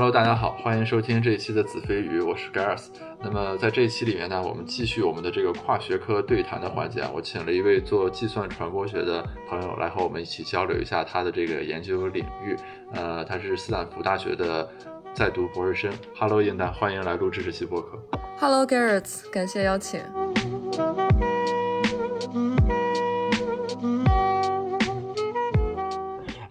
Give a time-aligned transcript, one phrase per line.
[0.00, 2.86] 嗯哈喽，大家好，欢迎收听这一期的子非鱼，我是 Gareth。
[3.22, 12.56] 那么在这一期里面呢，我们继续我们的这个跨学科对谈的环节啊，我请了一位做计算传播学的朋友来和我们一起交流一下他的这个研究领域。
[12.94, 14.66] 呃，他是斯坦福大学的
[15.12, 15.92] 在读博士生。
[16.14, 17.98] 哈喽，英丹，欢迎来录制这期播客。
[18.38, 20.00] Hello Gareth，感谢邀请。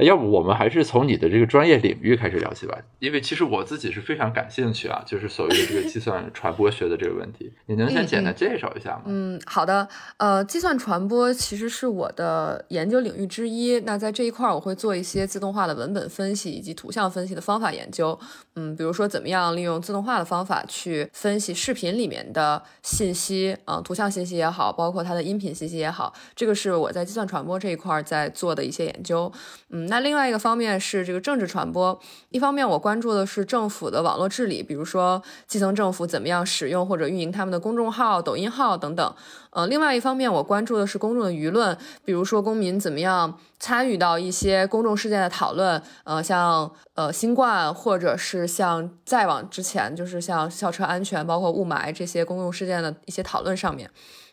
[0.05, 9.04] 要不我们还是从你的这个专业领域开始聊起吧，因为其实我自己是非常感兴趣啊，就是所谓的这个计算 传播学的这个问题，你能先简单介绍一下吗？
[9.07, 18.18] 嗯，好的，呃，计算传播其实是我的研究领域之一，那在这一块儿我会做一些自动化的文本分析以及图像分析的方法研究，
[18.55, 29.29] 嗯，比如说怎么样利用自动化的方法去分析视频里面的信息，啊，图像信息也好，包括它的音频信息也好，这个是我在计算传播这一块儿在做的一些研究，
[29.70, 29.88] 嗯。
[29.90, 39.15] 那另外一个方面是这个政治传播，一方面我关注的是政府的网络治理，比如说基层政府怎么样使用或者运营他们的公众号、抖音号等等。
[39.52, 53.90] 呃，另外一方面我关注的是公众的舆论，比如说公民怎么样参与到一些公众事件的讨论，呃，像呃新冠，或者是像再往之前，就是像校车安全、包括雾霾这些公共事件的一些讨论上面。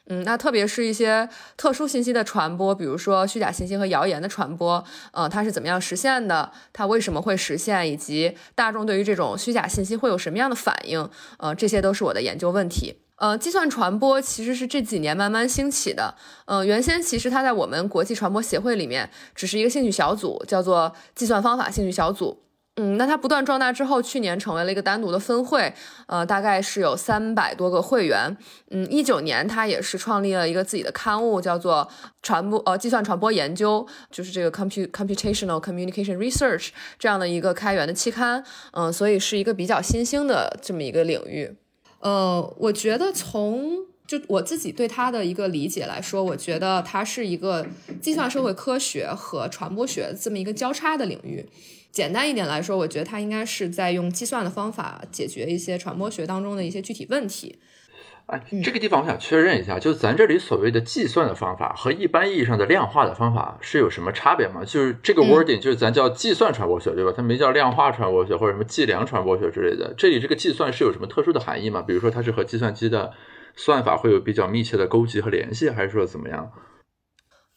[0.09, 6.53] 嗯，那特别是一些特殊信息的传播，比如说虚假信息和谣言的传播，呃，它是怎么样实现的？
[6.73, 7.91] 它为什么会实现？
[7.91, 11.11] 以及大众对于这种虚假信息会有什么样的反应？
[11.39, 13.01] 呃，这些都是我的研究问题。
[13.17, 16.15] 呃，计算传播其实是这几年慢慢兴起的。
[16.45, 22.43] 呃，原先其实它在我们国际传播协会里面只是一个兴趣小组，叫做计算方法兴趣小组。
[22.79, 25.73] 嗯，那它不断壮大之后，去年成为了一个单独的分会，
[26.09, 28.37] 呃，大概是有三百多个会员。
[28.71, 31.89] 嗯，一九年它也是创立了一个自己的刊物，叫做
[32.21, 36.69] 传播呃计算传播研究，就是这个 comput computational communication research
[36.99, 38.45] 这样的一个开源的期刊。
[38.73, 41.57] 嗯，所以是一个比较新兴的这么一个领域。
[42.01, 47.67] 呃，我觉得从就我自己对它的一个理解来说，我觉得它是一个
[48.01, 51.45] 计算社会科学和传播学这么一个交叉的领域。
[51.91, 57.59] 简单一点来说，我觉得它应该是在用计算的方法解决一些传播学当中的一些具体问题。
[58.27, 64.65] 哎，这个地方我想确认一下，就是咱这里所谓的计算的方法和一般意义上的量化的方法是有什么差别吗？
[64.65, 67.13] 就是这个 wording，就是咱叫计算传播学，对吧？
[67.17, 69.95] 它没叫量化传播学或者什么计量传播学之类的。
[69.97, 71.81] 这里这个计算是有什么特殊的含义吗？
[71.83, 73.13] 比如说它是和计算机的
[73.55, 76.51] 算法会有比较密切的勾结和联系，还是说怎么样？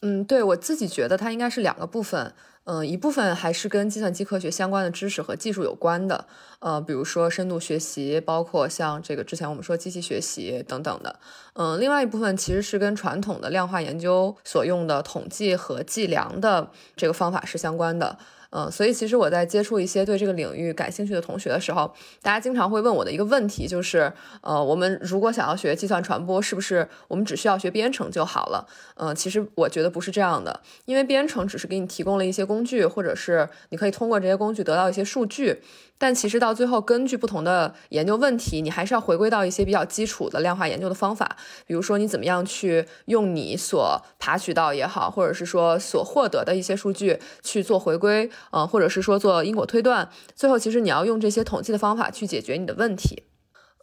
[0.02, 2.34] 嗯，对我自己觉得它应该是两个部分。
[2.66, 6.28] 嗯，一部分还是跟计算机科学相关的知识和技术有关的，
[6.60, 11.20] 呃，比如说深度学习，包括像这个之前我们说机器学习等等的。
[11.54, 18.18] 嗯，另外一部分其实是跟传统的量化研究所用的统计和计量的这个方法是相关的。
[18.52, 24.12] 嗯，所以其实我在接触一些对这个领域感兴趣的同学的时候，大家经常会问我的一个问题就是，
[24.42, 28.68] 呃，我们如果想要学计算传播，是不是我们只需要学编程就好了？
[28.96, 35.62] 嗯，其实我觉得不是这样的，因为编程只是给你提供了一些工具，或者是你可以通过这些工具得到一些数据。
[36.02, 41.36] 但其实到最后，根据不同的研究问题，你还是要回归到一些比较基础的量化研究的方法。
[41.68, 50.10] 比如说，你怎么样去用你所爬取到也好，或者是说所获得的一些数据去做回归，呃，或者是说做因果推断。
[50.36, 53.24] 最后，其实你要用这些统计的方法去解决你的问题。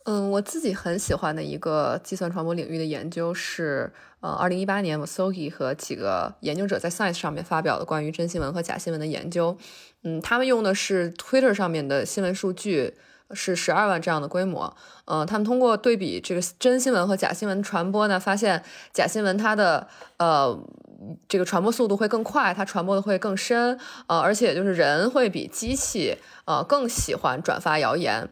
[0.05, 9.59] 嗯，我自己很喜欢的一个计算传播领域的研究是，呃，二零一八年 Vosogi 和几个研究者在 Science 上面发表的关于真新闻和假新闻的研究。
[10.05, 12.95] 嗯，他们用的是 Twitter 上面的新闻数据，
[13.33, 14.77] 是十二万这样的规模。
[15.07, 19.89] 嗯，他们通过对比这个真新闻和假新闻传播呢，发现假新闻它的
[20.19, 20.59] 呃
[21.29, 28.29] 这个传播速度会更快，它传播的会更深，呃，而且就是人会比机器呃更喜欢转发谣言。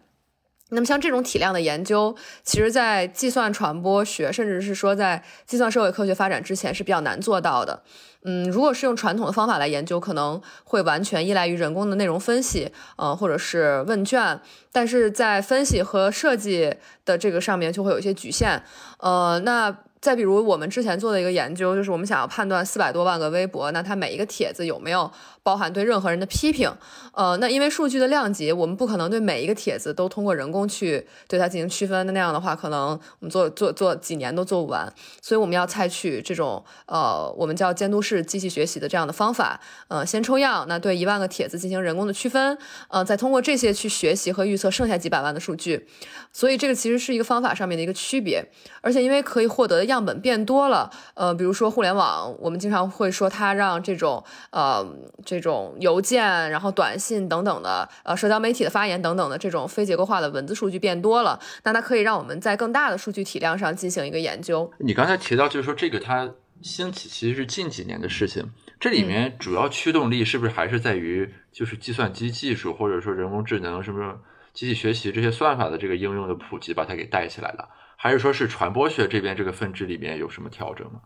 [0.74, 7.82] 那么像这种体量的研究，其实，在计算传播学，甚至是说在计算社会科学发展之前是比较难做到的。
[8.26, 14.40] 嗯，如果是用传统的方法来研究，可能会完全依赖于人工的内容分析，呃，或者是问卷，
[14.72, 16.74] 但是在分析和设计
[17.04, 18.62] 的这个上面就会有一些局限。
[18.98, 19.70] 呃，那
[20.04, 25.10] 再比如我们之前做的一个研究，就是我们想要判断四百多万个微博，那它每一个帖子有没有。
[25.44, 26.72] 包含对任何人的批评，
[27.12, 34.90] 呃，那因为数据的量级，我们不可能对每一个帖子都通过人工去对它进行区分的，那样的话，可能我们做做做几年都做不完，
[35.20, 42.56] 所以我们要采取这种呃，我们叫监督式机器学习的这样的方法，呃，先抽样，那对一万个帖子进行人工的区分，
[42.88, 45.86] 呃，再通过这些去学习和预测剩下几百万的数据，
[46.32, 48.42] 所以这个其实是一个方法上面的一个区别，
[48.80, 54.82] 而且因为可以获得的样本变多了，呃，比如说互联网，我们经常会说它让这种呃
[55.22, 55.34] 这。
[55.34, 64.72] 这种邮件、然后短信等等的，呃，社交媒体的发言等等的这种非结构化的文字数据变多了，那它可以让我们在更大的数据体量上进行一个研究。
[64.78, 66.30] 你刚才提到，就是说这个它
[66.62, 68.48] 兴起其实是近几年的事情，
[68.78, 74.16] 这里面主要驱动力是不是还是在于就是计算机技术或者说人工智能什么
[74.52, 81.00] 机器学习这些算法的这个应用的普及把它给带起来了，还是说是传播学这边这个分支里面有什么调整吗？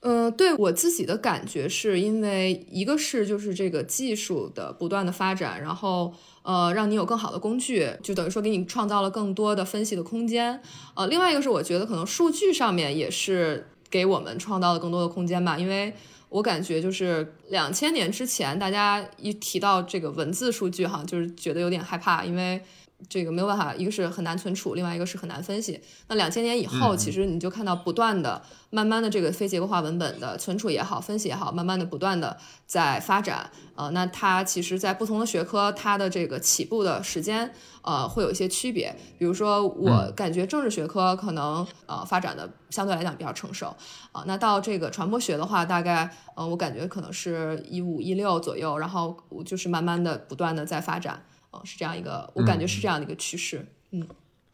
[0.00, 6.12] 呃，对我自己的感觉是因为一个是就是这个技术的不断的发展，然后
[6.42, 10.60] 呃让你有更好的工具，就等于说给你创造了更多的分析的空间。
[10.94, 15.92] 呃，另外一个是我觉得可能数据上面也是给我们创造了更多的空间吧，因为
[16.28, 22.60] 我感觉就是两千年之前大家一提到这个文字数据哈，就是觉得有点害怕，因为。
[23.08, 25.78] 这个没有办法，一个是很难存储，另外一个是很难分析。
[26.08, 28.40] 那两千年以后，其实你就看到不断的、
[28.70, 33.50] 慢慢的这个非结构化文本的存储也好、分析也好，慢慢的、不断的在发展。
[33.74, 37.52] 呃，那它其实，在不同的学科，它的这个起步的时间，
[37.82, 38.96] 呃，会有一些区别。
[39.18, 43.76] 比如说，我感觉政治学科可能呃发展的相对来讲比较成熟。
[44.12, 49.14] 啊，那到这个传播学的话，大概呃，我感觉可能是一五一六左右，然后
[49.44, 51.22] 就是慢慢的、不断的在发展。
[51.64, 53.64] 是这样一个，我感觉是这样的一个趋势。
[53.92, 54.06] 嗯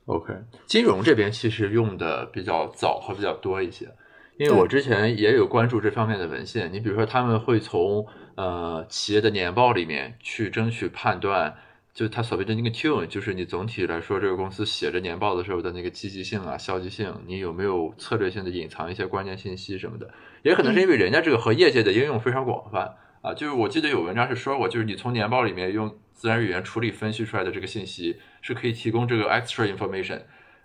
[0.07, 0.33] ，OK，
[0.67, 3.89] 金融这边其实用的比较早和比较多一些，
[4.37, 6.73] 因为我之前也有关注这方面的文献。
[6.73, 8.07] 你比如说，他们会从
[8.37, 11.57] 呃企业的年报里面去争取判断，
[11.93, 20.09] 就他所谓的那个 tune，就是你总体来说这个公司写着年报的时候的那个积极性啊、消极性，你有没有策略性的隐藏一些关键信息什么的。
[20.43, 25.97] 也可能是因为人家这个和业界的应用非常广泛啊，就是我记得有文章是说过，就是你从年报里面用。
[26.23, 30.21] 自然语言处理分析出来的这个信息是可以提供这个 extra information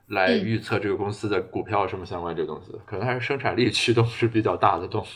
[0.06, 5.08] 来预测这个公司的股票什么相关这个东西，可能还是生产力驱动是比较大的动力。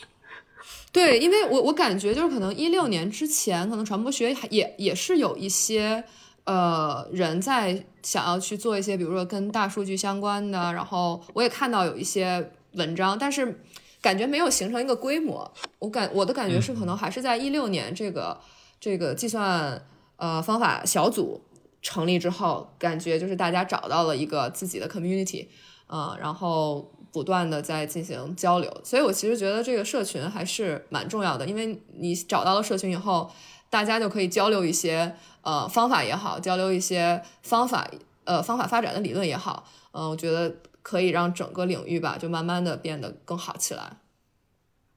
[0.90, 6.02] 对，因为我我感觉就是可能一六年之前，可能传播学也也是有一些
[6.42, 13.60] 呃人在想要去做一些，比如说跟大数据相关的，然后我也看到有一些文章，但是
[14.00, 15.48] 感觉没有形成一个规模。
[15.78, 18.40] 我感我的感觉是可能还是在一六年这个
[18.80, 19.80] 这个计算。
[20.22, 21.42] 呃，方法小组
[21.80, 25.48] 成立之后，感觉就是大家找到了一个自己的 community，
[25.88, 33.28] 呃，然后不断的在进行交流，所以我其实觉得这个社群还是蛮重要的，因为你找到了社群以后，
[33.68, 37.90] 大家就可以交流一些呃方法也好，交流一些方法
[38.22, 43.96] 呃方法发展的理论也好，嗯，我觉得可以让整个领域吧，就慢慢的变得更好起来。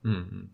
[0.04, 0.50] 嗯嗯。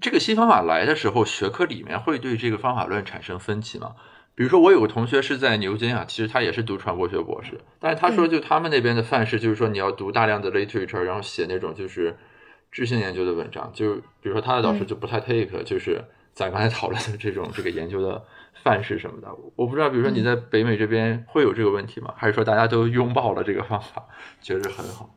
[0.00, 3.94] 这个新方法来的时候，学科里面会对这个方法论产生分歧吗？
[4.36, 12.16] 比如说，我有个同学是在牛津啊，其实他也是读传播学博士，但是他说，就他们那边的范式就是说，你要读大量的 literature，然后写那种就是
[12.72, 13.70] 质性研究的文章。
[13.72, 18.24] 就比如说，他的导师就不太 take，就是咱刚才讨论的这种这个研究的
[18.64, 19.28] 范式什么的。
[19.54, 22.12] 我不知道，比如说你在北美这边会有这个问题吗？
[22.16, 24.02] 还是说大家都拥抱了这个方法，
[24.42, 25.08] 觉得很好？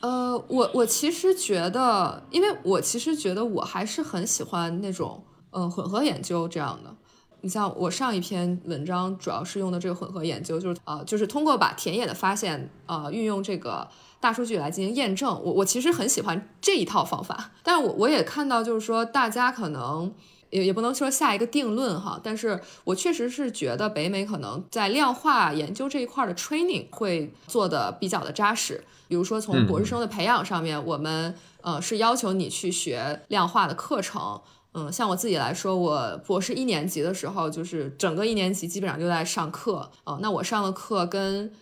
[0.00, 6.94] 呃，我我其实觉得，因为我其实觉得我还是很喜欢那种，嗯，混合研究这样的。
[7.42, 13.88] 你像我上一篇文章，主要是用的这个混合研究，就是呃，就是通过把田野的发现，呃，运用这个
[14.20, 15.28] 大数据来进行验证。
[15.42, 20.12] 我我其实很喜欢这一套方法，但是我我也看到，就是说大家可能。
[20.50, 28.82] 也也不能说下一个定论哈，但是我确实是觉得北美可能在量化研究这一块的 training 会做的比较的扎实。
[29.10, 34.40] 比如说从博士生的培养上面，我们呃是要求你去学量化的课程。
[34.72, 39.90] 嗯，像我自己来说，我博士一年级的时候，就是整个一年级基本上就在上课。
[40.04, 41.52] 哦，那我上的课跟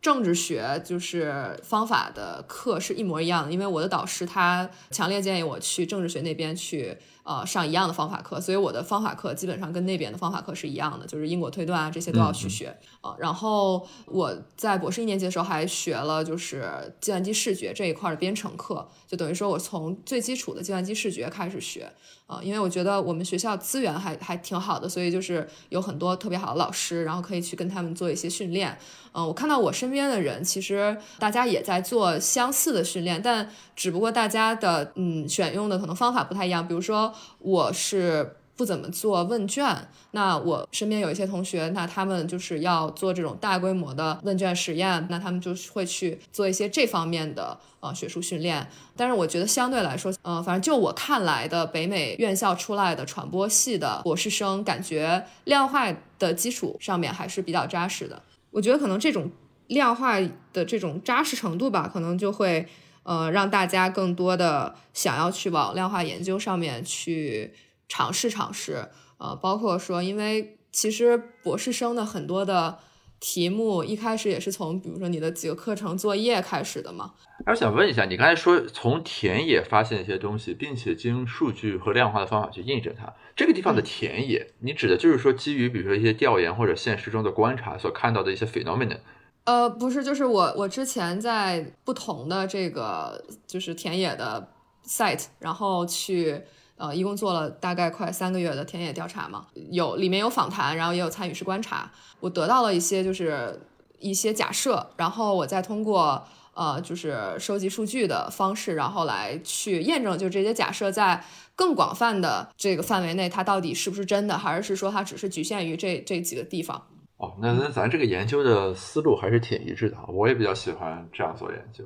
[0.00, 6.96] 政治学就是方法的课是一模一样的，因为我的导师他强烈建议我去政治学那边去。
[7.26, 13.16] 呃，上一样的方法课，所以我的方法课基本上跟那边的方法课是一样的，就是因果推断啊这些都要去学啊。
[13.18, 21.92] 然后我在博士一年级的时候还学了就是计算机视觉这一块的编程课，就等于说我从最基础的计算机视觉开始学
[22.28, 28.78] 啊，因为我觉得我们学校资源还还挺好的，所以就是有很多特别好的老师，然后可以去跟他们做一些训练。
[29.12, 36.68] 嗯，我看到我身边的人，其实大家也在做相似的训练，但只不过大家的嗯选用的可能方法不太一样。
[36.68, 48.66] 比如说，我是不怎么做问卷，那我身边有一些同学，那他们就是要做这种大规模的问卷实验，那他们就会去做一些这方面的呃学术训练。
[48.96, 58.22] 但是我觉得相对来说，嗯，反正就我看来的北美院校出来的传播系的博士生，感觉量化的基础上面还是比较扎实的。
[58.50, 59.30] 我觉得可能这种
[59.66, 60.18] 量化
[60.54, 62.66] 的这种扎实程度吧，可能就会
[63.06, 67.54] 呃让大家更多的想要去往量化研究上面去
[67.88, 68.88] 尝试尝试。
[69.18, 72.78] 呃，包括说，因为其实博士生的很多的
[73.18, 77.14] 题目一开始也是从比如说你的几个课程作业开始的嘛。
[77.46, 88.98] 我想问一下，你刚才说从田野发现一些东西，并且经数据和量化的方法去印证它，这个地方的田野，你指的就是说基于比如说一些调研或者现实中的观察所看到的一些 phenomenon。
[89.46, 94.48] 呃，不是，就是我我之前在不同的这个就是田野的
[94.84, 96.42] site，然后去
[96.76, 103.60] 呃，一共做了大概快三个月的田野调查嘛，有里面有访谈，然后也有参与式观察，我得到了一些就是
[104.00, 111.24] 一些假设，然后我再通过呃就是收集数据的方式，然后来去验证，就这些假设在
[111.54, 116.84] 更广泛的这个范围内，它到底是不是真的，还是说它只是局限于这这几个地方。
[117.18, 121.82] 哦，那那咱这个研究的思路还是挺一致的我也比较喜欢这样做研究，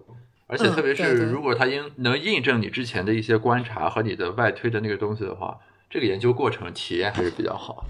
[0.48, 5.56] 而且特别是如果它应能印证你之前的一些观察和你的外推的那个东西的话，
[5.88, 7.84] 这个研究过程体验还是比较好。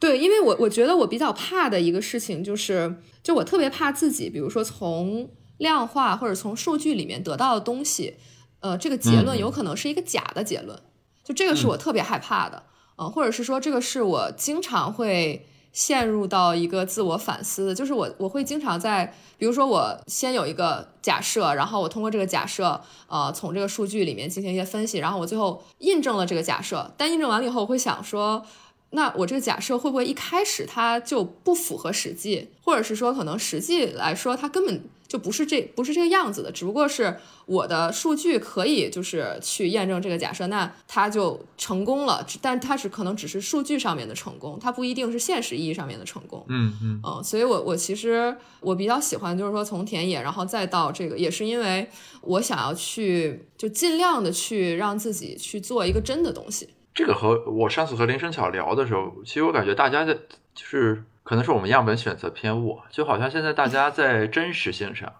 [0.00, 8.14] 对，因为我我觉得我比较怕的一个事情就是，就我特别怕自己，比如说从量化或者从数据里面得到的东西，
[8.60, 10.80] 呃，这个结论有可能是一个假的结论，
[11.22, 12.62] 就这个是我特别害怕的，
[12.96, 15.46] 嗯，或者是说这个是我经常会。
[15.76, 26.90] 陷入到一个自我反思，就是我我会经常在，比如说我先有一个假设，然后我通过这个假设，呃，从这个数据里面进行一些分析，然后我最后印证了这个假设。
[26.96, 28.42] 但印证完了以后，我会想说，
[28.92, 34.82] 那我这个假设会不会一开始它就不符合实际，或者是说可能实际来说它根本。
[35.08, 42.26] 就不是这不是这个样子的，只不过是我的数据可以就是去验证这个假设，那它就成功了。
[42.42, 46.44] 但它是可能只是数据上面的成功，它不一定是现实意义上面的成功。
[46.48, 51.88] 嗯嗯嗯，所以我我其实我比较喜欢就是说从田野，然后再到这个，也是因为
[52.22, 56.68] 我想要去就尽量的去让自己去做一个真的东西。
[56.92, 60.14] 这个和我上次和林生巧聊的时候，其实我感觉大家的
[60.54, 61.04] 就是。
[61.26, 65.12] 可能是我们样本选择偏误，就好像现在大家在真实性上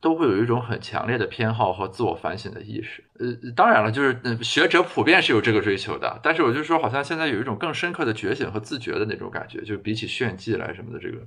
[0.00, 3.04] 都会有一种很强烈的偏好和自我反省的意识。
[3.20, 11.18] 呃，当然了，就是学者普遍是有这个追求的，但是我就说，好像现在有一种更深刻的觉醒和自觉的那种感觉，就比起炫技来什么的，这个。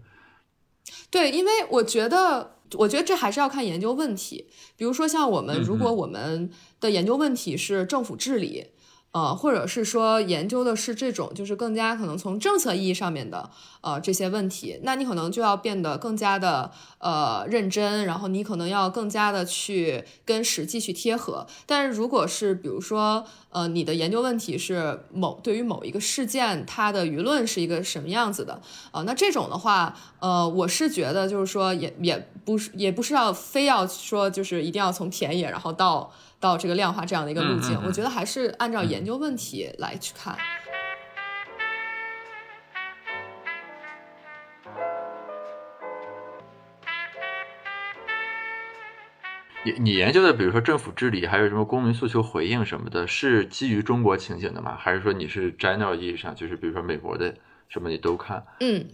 [1.09, 4.49] 对，因为我觉得，我觉得这还是要看研究问题。
[4.75, 8.71] 比如说，像我们，如果我们的研究问题是政府治理。
[9.15, 16.69] 呃，或者是说研究的是这种，就是更加可能从政策意义上面的呃这些问题，那你可能就要变得更加的
[16.99, 21.47] 呃认真，然后你可能要更加的去跟实际去贴合。
[21.65, 36.11] 但是如果是比如说呃你的研究问题是某对于某一个事件它的舆论是一个什么样子的啊，那这种的话，呃，我是觉得就是说也也不是也不是要非要说就是一定要从田野然后到。
[36.45, 40.37] 到这个量化这样的一个路径，我觉得还是按照研究问题来去看。
[49.63, 54.77] 你你研究的，比如说政府治理，还有什么公民诉求回应什么的，是基于中国情景的吗？
[54.79, 57.33] 还是说你是 general 意义上，就是比如说美国的
[57.67, 58.45] 什么你都看？
[58.59, 58.87] 嗯，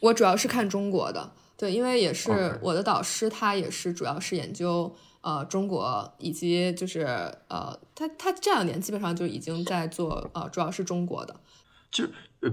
[0.00, 4.94] 我主要是看中国的，对，因为也是我的导师，他也是主要是研究。
[5.20, 7.00] 呃，中国以及就是
[7.48, 11.34] 呃，他他这两年基本上就已经在做呃，主要是中国的。
[11.90, 12.04] 就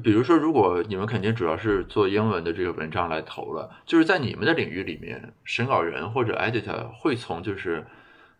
[0.01, 7.85] 比如说，如果你们肯定主要是做英文的这个文章来投了，就是在你们的领域里面，审稿人或者 editor 会从就是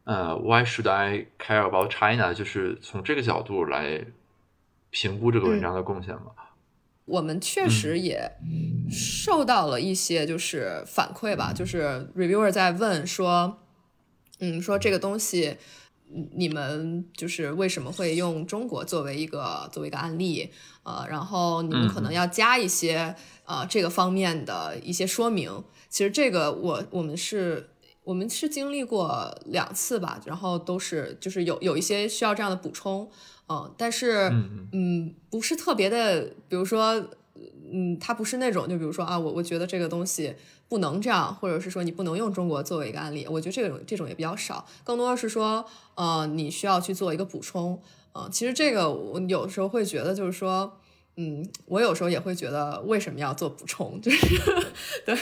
[0.06, 2.34] 呃，Why should I care about China？
[2.34, 4.06] 就是从这个角度来
[4.90, 6.32] 评估这个文章的贡献吗？
[7.06, 8.32] 我们确实也
[8.90, 13.60] 受到了一些就是反馈吧，就是 reviewer 在问说。
[14.40, 15.58] 嗯，说这个东西，
[16.36, 20.52] 你们就是为什么会用中国作为一个作为一个案例？
[20.84, 23.16] 呃，然后你们可能要加一些
[23.46, 25.64] 呃这个方面的一些说明。
[25.90, 27.70] 其实这个我我们是
[28.04, 33.10] 我们是经历过两次吧，然后都是就是有有一些需要这样的补充，
[33.48, 34.30] 嗯，但是
[34.74, 37.10] 嗯不是特别的，比如说
[37.72, 40.36] 嗯，它不是那种就比如说啊，我我觉得这个东西。
[40.68, 45.64] 不能这样，或者是说你不能用中国作为一个案例，我觉得这种这种也比较少，更多的是说，
[45.94, 47.80] 呃，你需要去做一个补充，
[48.14, 50.80] 呃，其实这个我有时候会觉得，就是说，
[51.18, 54.42] 嗯，我有时候也会觉得为什么要做补充，就是
[55.06, 55.16] 对，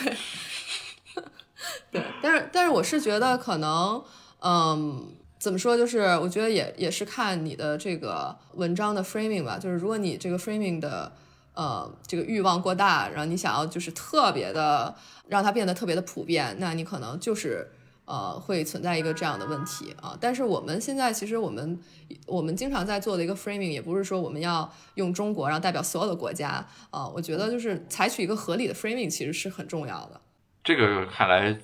[1.92, 4.02] 对，但是但是我是觉得可能，
[4.40, 11.12] 嗯，怎么说，就是我觉得也也是看你的这个文章的 framing 吧，就是如果你这个 framing 的。
[11.54, 14.96] 呃，这个欲望过大，然后你想要就是特别的
[15.28, 17.72] 让它变得特别的普遍，那你可能就是
[18.06, 20.18] 呃，会存在一个这样的问题啊。
[20.20, 21.80] 但是我们现在其实我们
[22.26, 27.08] 我们经常在做的一个 framing，也不是说我们要用中国，然后代表所有的国家啊。
[27.08, 30.20] 我觉得就是采取一个合理的 framing，其实是很重要的。
[30.64, 31.58] 这个看来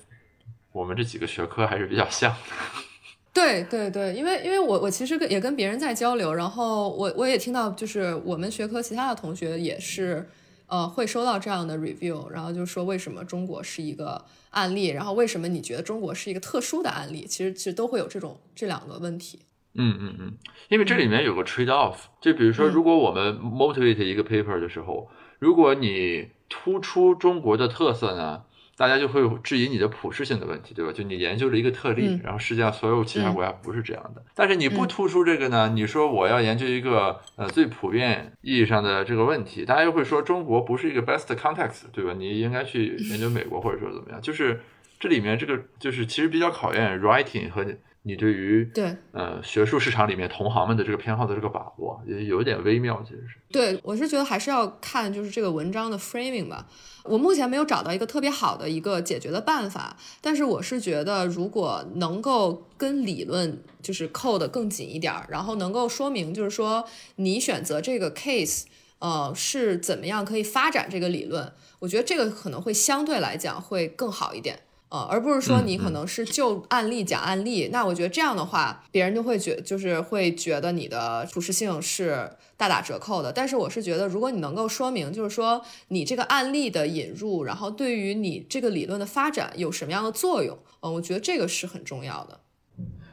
[0.72, 2.89] 我们这几个学科还是比较像的。
[3.32, 10.28] 对对对，因为因为我我其实跟也跟别人在交流，然后我我也听到就是我们学科其他的同学也是。
[10.72, 17.26] 呃，会收到这样的 review，然后就说为什么中国是一个案例，然后为什么你觉得中国是一个特殊的案例？
[17.26, 19.40] 其实其实都会有这种这两个问题。
[19.74, 20.32] 嗯嗯嗯，
[20.68, 25.08] 因为这里面有个 trade off，就比如说，如果我们 motivate 一个 paper 的时候，
[25.40, 28.44] 如果你突出中国的特色呢？
[28.80, 30.90] 大家就会质疑你的普适性的问题，对吧？
[30.90, 34.24] 就你研究了一个特例，然后世界上所有其他国家不是这样的。
[34.34, 35.70] 但是你不突出这个呢？
[35.74, 42.14] 你说我要研究一个呃最普遍意义上的这个问题，大家又会说中国不是一个 best context，对吧？
[42.16, 44.20] 你应该去研究美国或者说怎么样？
[44.22, 44.62] 就是
[44.98, 47.66] 这里面这个就是其实比较考验 writing 和。
[48.02, 53.36] 你对于对呃学术市场里面同行们的这个偏好的这个把握也有点微妙，其实是。
[53.50, 56.66] 对，我是觉得还是要看就是这个文章的 framing 吧。
[57.04, 68.64] 我目前没有找到一个特别好的一个解决的办法，但是我是觉得如果能够跟理论就是扣得更紧一点，然后能够说明就是说你选择这个 case
[68.98, 74.60] 呃是怎么样可以发展这个理论，我觉得这个可能会相对来讲会更好一点。
[74.90, 83.32] 呃，而不是说你可能是就案例讲案例，那我觉得这样的话，别人就会觉就是会觉得你的普适性是大打折扣的。
[83.32, 92.40] 但是我是觉得，如果你能够说明，就是说你这个案例的引入，然后对于你这个理论的发展有什么样的作用，嗯，我觉得这个是很重要的。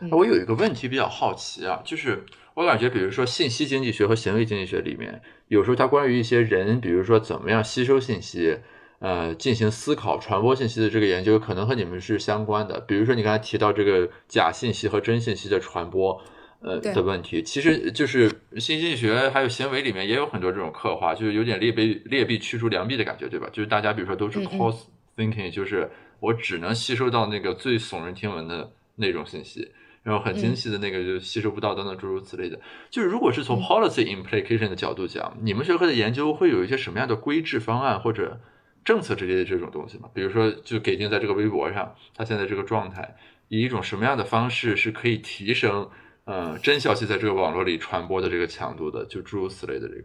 [0.10, 8.58] 我有一个问题比较好奇啊，就是我感觉，比如说信息经济学和行为经济学里面，有时候它关于一些人，比如说怎么样吸收信息。
[9.00, 12.80] 呃，进行思考、传播信息的这个研究，可能和你们是相关的。
[12.80, 16.20] 比如说，你刚才提到这个假信息和真信息的传播，
[16.62, 23.48] 呃的问题，其实就是信息经济学还有行为里面也有很多这种刻画，就是有点劣币劣币驱逐良币的感觉，对吧？
[23.54, 25.88] 就是大家比如说都是 cost thinking，就是
[26.20, 29.70] 我只能吸收到那个最耸人听闻的那种信息，
[30.02, 32.60] 然后很精细的那个就吸收不到，等等诸如此类的。
[32.90, 38.40] 就是如果是从 policy implication 的角度讲，你们学科的研究会有一些什么样的规制方案或者？
[38.88, 43.18] 政策之类的这种东西嘛，比如说就给定在这个微博上，它现在这个状态，
[43.50, 45.90] 以一种什么样的方式是可以提升
[46.24, 50.04] 呃真消息在这个网络里传播的这个强度的，就诸如此类的这个。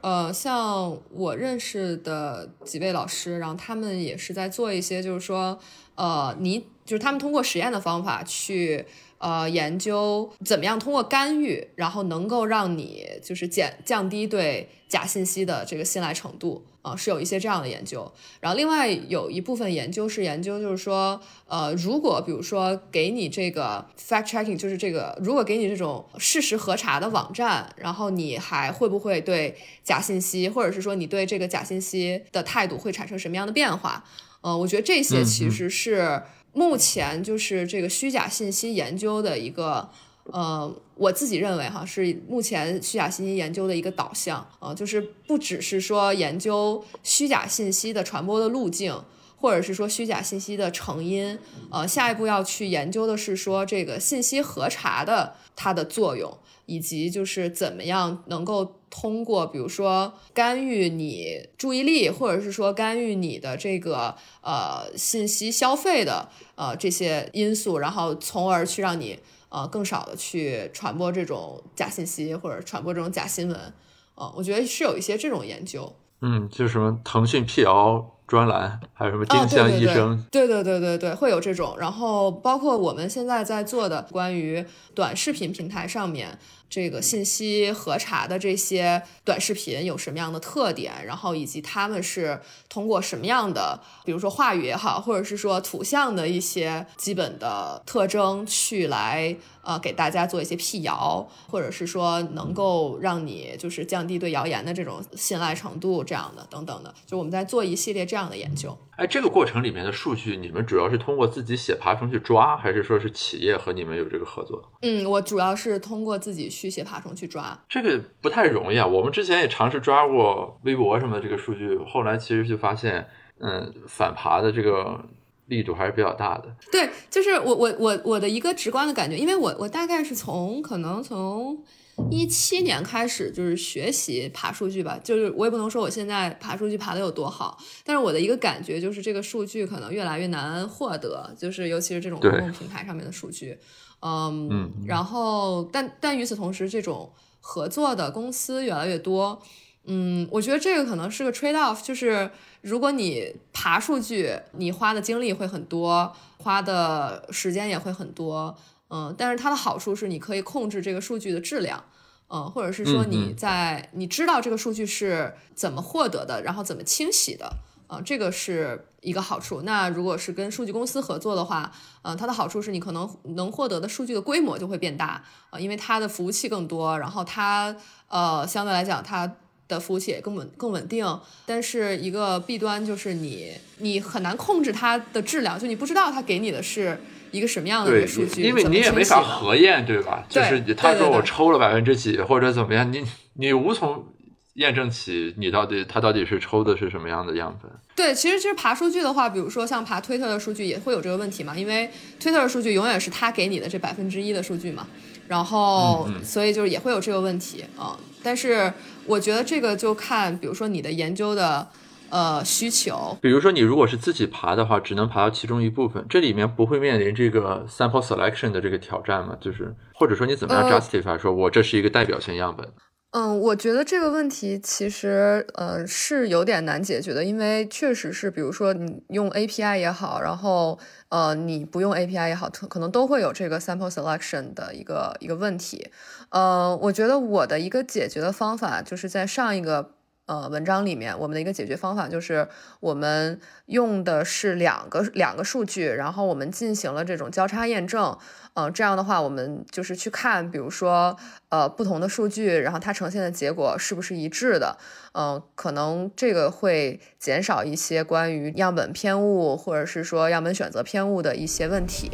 [0.00, 5.58] 呃，像我认识的几位老师，然后他们也是在做一些，就是说，
[5.96, 8.86] 呃，你就是他们通过实验的方法去。
[9.24, 18.12] 呃，研究怎么样通过干预，然后能够让你就是减降低对假信息的这个信赖程度啊，是有一些这样的研究。
[18.40, 34.04] 然后另外有一部分研究是研究，就是说，呃，如果比如说给你这个 fact checking，就是这个如果给你这种事实核查的网站，然后你还会不会对假信息，或者是说你对这个假信息的态度会产生什么样的变化？
[34.42, 36.20] 呃，我觉得这些其实是。
[36.54, 39.86] 目前就是这个虚假信息研究的一个，
[40.32, 48.98] 呃，我自己认为哈是目前虚假信息研究的一个导向啊，就是不只是说研究虚假信息的传播的路径，
[49.36, 51.38] 或者是说虚假信息的成因，
[51.70, 56.38] 呃，下一步要去研究的是说这个信息核查的它的作用。
[56.66, 73.72] 以及就是怎么样能够通过，比如说干预你注意力，或者是说干预你的这个呃信息消费的呃这些因素，然后从而去让你呃更少的去传播这种假信息或者传播这种假新闻，
[74.14, 75.94] 呃，我觉得是有一些这种研究。
[76.20, 78.10] 嗯，就什么腾讯辟谣。
[78.34, 80.22] 专栏还有什么丁香医生？
[80.30, 81.76] 对对对对对，会有这种。
[81.78, 108.04] 然后包括我们现在在做的关于短视频平台上面这个信息核查的这些短视频有什么样的特点，然后以及他们是通过什么样的，比如说话语也好，或者是说图像的一些基本的特征去来呃给大家做一些辟谣，或者是说能够让你就是降低对谣言的这种信赖程度这样的等等的，就我们在做一系列。
[108.04, 114.62] 这样的研究，哎，这个过程里面的数据，你们主要是通过自己写爬虫去抓，还是说是企业和你们有这个合作？
[114.82, 118.86] 嗯，我主要是通过自己去写爬虫去抓，这个不太容易啊。
[118.86, 123.06] 我们之前也尝试抓过微博什么的这个数据，后来其实就发现，
[123.40, 125.04] 嗯，反爬的这个
[125.46, 126.54] 力度还是比较大的。
[126.70, 131.62] 对，就是我我我我的一个直观的感觉，因为我我大概是从可能从
[132.10, 143.56] 一七年开始就是学习爬数据吧，就是我也不能说我现在爬数据爬的有多好，但是我的一个感觉就是这个数据可能越来越难获得，就是尤其是这种公共平台上面的数据，
[144.02, 149.40] 嗯，然后但但与此同时，这种合作的公司越来越多，
[149.84, 152.28] 嗯，我觉得这个可能是个 trade off，就是
[152.62, 158.56] 如果你爬数据，你花的精力会很多，花的时间也会很多。
[158.96, 161.82] 嗯，但是它的好处是你可以控制这个数据的质量，
[162.28, 167.56] 嗯，或者是说你在你知道这个数据是怎么获得的，然后怎么清洗的，
[167.88, 169.62] 啊，这个是一个好处。
[169.62, 177.74] 那如果是跟数据公司合作的话，嗯，它的好处是你可能能获得的数据的规模就会变大，啊，因为它的服务器更多，然后它
[178.06, 179.28] 呃相对来讲它
[179.66, 181.04] 的服务器也更稳更稳定。
[181.46, 187.00] 但是一个弊端就是你你很难控制它的质量，就你不知道它给你的是。
[187.34, 188.42] 一个什么样的个数据？
[188.42, 190.24] 因为你也没法核验，对吧？
[190.28, 194.06] 就是他说我抽了百分之几或者怎么样，你你无从
[194.54, 197.68] 验证起你到底他到底是抽的是什么样的样本。
[197.96, 204.86] 对，其实其实爬数据的话，比如说像爬推特的数据也会有这个问题嘛，因为推特的数据永远是他给你的这百分之一的数据嘛，
[205.26, 207.98] 然后所以就是也会有这个问题啊。
[208.22, 208.72] 但是
[209.06, 211.68] 我觉得这个就看，比如说你的研究的。
[212.10, 219.36] 呃，需求，比如说你如果是自己爬的话，只能爬到其中一部分，这里面不会面临这个 sample selection 的这个挑战吗？
[219.40, 222.68] 就是或者说你怎么样 justify 说我这是一个代表性样本？
[223.10, 235.88] 嗯，我觉得这个问题其实呃是有点难解决的，因为确实是，比如说你用 API 也好，然后呃你不用 API 也好，可能都会有这个 sample selection 的一个一个问题。
[236.30, 239.93] 呃，我觉得我的一个解决的方法就是在上一个。
[240.26, 242.48] 呃，文章里面我们的一个解决方法就是，
[242.80, 248.16] 我们用的是两个两个数据，然后我们进行了这种交叉验证。
[248.54, 251.14] 嗯，这样的话，我们就是去看，比如说，
[251.50, 254.78] 呃，不同的数据，然后它呈现的结果是不是一致的？
[255.12, 262.10] 嗯，可能这个会减少一些关于样本偏误，或者是说样本选择偏误的一些问题。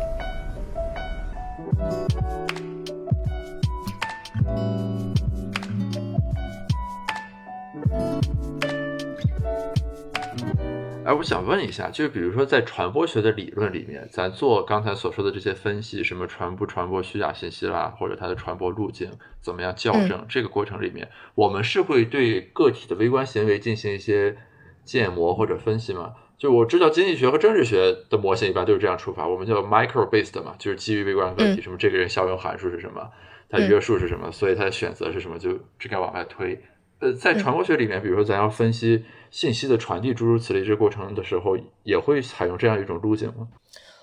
[11.02, 19.10] 哎，我想问一下，就是比如说在传播学的理论里面，咱做刚才所说的这些分析，什么传不传播虚假信息啦，或者它的传播路径
[19.40, 24.36] 怎么样校正，这个过程里面，我们是会对个体的微观行为进行一些
[24.84, 26.12] 建模或者分析吗？
[26.38, 33.10] 就我知道经济学和政治学的模型一般都是这样出发，我们叫 micro based 嘛，就是基于微观个体，什么这个人效用函数是什么，
[33.48, 36.62] 他约束是什么，所以他的选择是什么，就这该往外推。
[37.00, 43.48] 呃，在传播学里面，比如说咱要分析信息的传递，诸如此类这过程的时候，也会采用这样一种路径吗？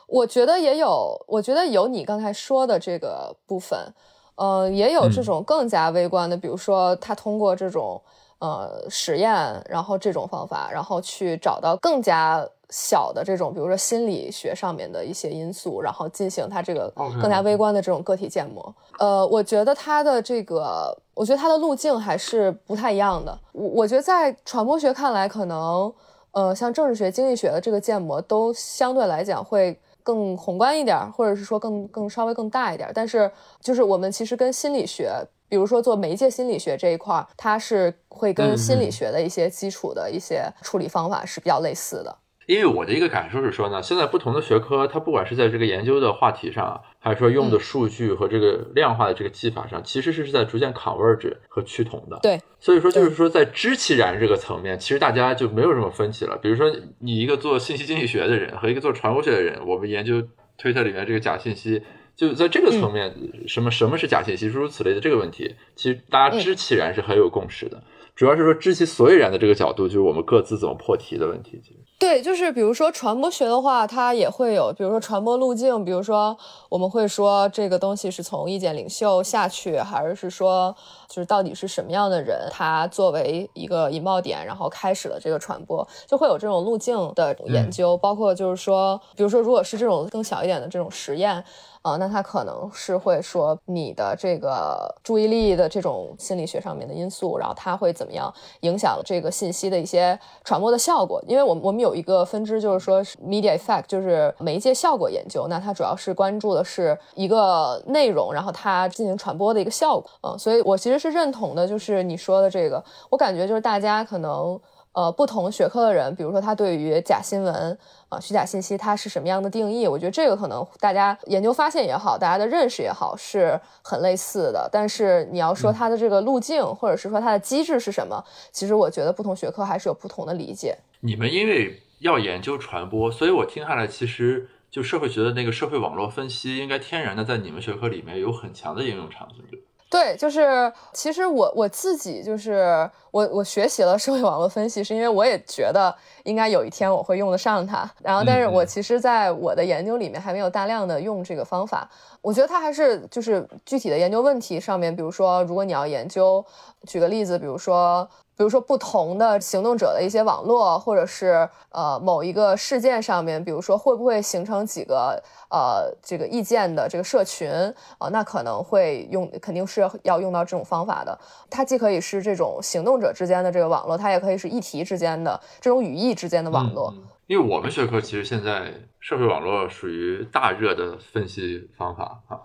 [0.07, 3.93] 我觉得也有，我觉得有你刚才说的这个部分，
[4.35, 8.01] 呃，也有这种更加微观的，比如说他通过这种
[8.39, 9.33] 呃实验，
[9.69, 12.47] 然后这种方法，然后去找到更加。
[12.69, 16.89] 小的这种，比如说心理学上面的一些因素，然后进行它这个
[17.21, 18.75] 更加微观的这种个体建模。
[18.99, 23.39] 呃，我觉得它的这个，我觉得它的路径还是不太一样的。
[23.53, 25.89] 我我觉得在传播学看来，可能
[26.31, 32.91] 呃，像政治学、经济学的这个建模都相对来讲会更宏观一点，或者是说更更稍微更大一点。
[32.93, 35.13] 但是就是我们其实跟心理学，
[35.49, 42.17] 比如说做媒介心理学这一块，它是会跟心理学的一些基础的一些处理方法是比较类似的。
[42.47, 52.17] 因为我的一个感受是说呢，现在不同的学科，它不管是在这个研究的话题上，还是说用的数据和这个量化的这个技法上，其实是在逐渐 converge 和趋同的。
[52.21, 56.37] 对，所以说就是说，在知其然这个层面，其实大家就没有什么分歧了。
[56.37, 60.23] 比如说，你一个做信息经济学的人和一个做传播学的人，我们研究
[60.57, 61.83] 推特里面这个假信息，
[62.17, 63.13] 就在这个层面，
[63.47, 67.83] 什么什么是假信息，诸如此类的这个问题，其实大家知其然是很有共识的。
[68.15, 71.61] 主要是说知其所以然的这个角度，就是我们各自怎么破题的问题。
[71.99, 76.35] 对，就是比如说传播学的话，它也会有，比如说传播路径，比如说
[76.69, 80.75] 我们会说这个东西是从意见领袖下去，还是是说
[81.07, 91.43] 就是到底是什么样的人，他作为一个引爆点，然后开始了这个传播，就会有这种路径的研究，包括就是说，比如说如果是这种更小一点的这种实验。
[91.87, 101.23] 啊，那他可能是会说你的这个注意力的这种心理学上面的因素，然后它会怎么样影响这个信息的一些传播的效果？
[101.25, 105.47] 因为我们我们有一个分支，就是说 media effect，就是媒介效果研究。
[105.47, 110.09] 那它主要是关注的是一个内容，然后它进行传播的一个效果。
[110.23, 114.59] 嗯，所以我其实是认同的，就是你说的这个，我感觉就是大家可能。
[114.97, 117.77] 呃不同学科的人，比如说他对于假新闻
[118.09, 119.87] 啊、虚假信息，它是什么样的定义？
[119.87, 124.67] 我觉得这个可能大家研究发现也好，大家的认识也好，是很类似的。
[124.71, 130.75] 但是你要说它的这个路径，或者是说它的机制是什么，其实我觉得不同学科还是有不同的理解。
[131.01, 139.43] 你们因为要研究传播，所以我听下来，其实就社会学的那个社会网络分析，应该天然的在你们学科里面有很强的应用场景，
[139.89, 147.89] 对就是其实我我自己就是我我学习了社会网络分析，是因为我也觉得应该有一天我会用得上它。
[148.03, 151.89] 然后，但是我其实在我的研究里面还没有大量的用这个方法。
[152.21, 156.43] 我觉得它还是就是具体的研究问题上面，比如说如果你要研究，
[156.85, 158.09] 举个例子，比如说。
[158.37, 165.19] 比如说不同的行动者的一些网络，或者是呃某一个事件上面，比如说会不会形成几个
[165.49, 167.51] 呃这个意见的这个社群
[167.97, 171.17] 啊，那可能会用，肯定是要用到这种方法的。
[171.49, 176.93] 它既可以是这种行动者之间的这个网络，它也可以是议题之间的这种语义之间的网络。
[177.25, 182.39] 因为我们学科其实现在社会网络属于大热的分析方法啊，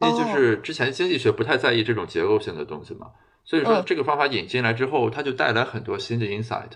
[0.00, 3.06] 因为就是之前经济学不太在意这种结构性的东西嘛。
[3.44, 6.70] 所以说，这个方法引进来之后，它就带来很多新的 insight。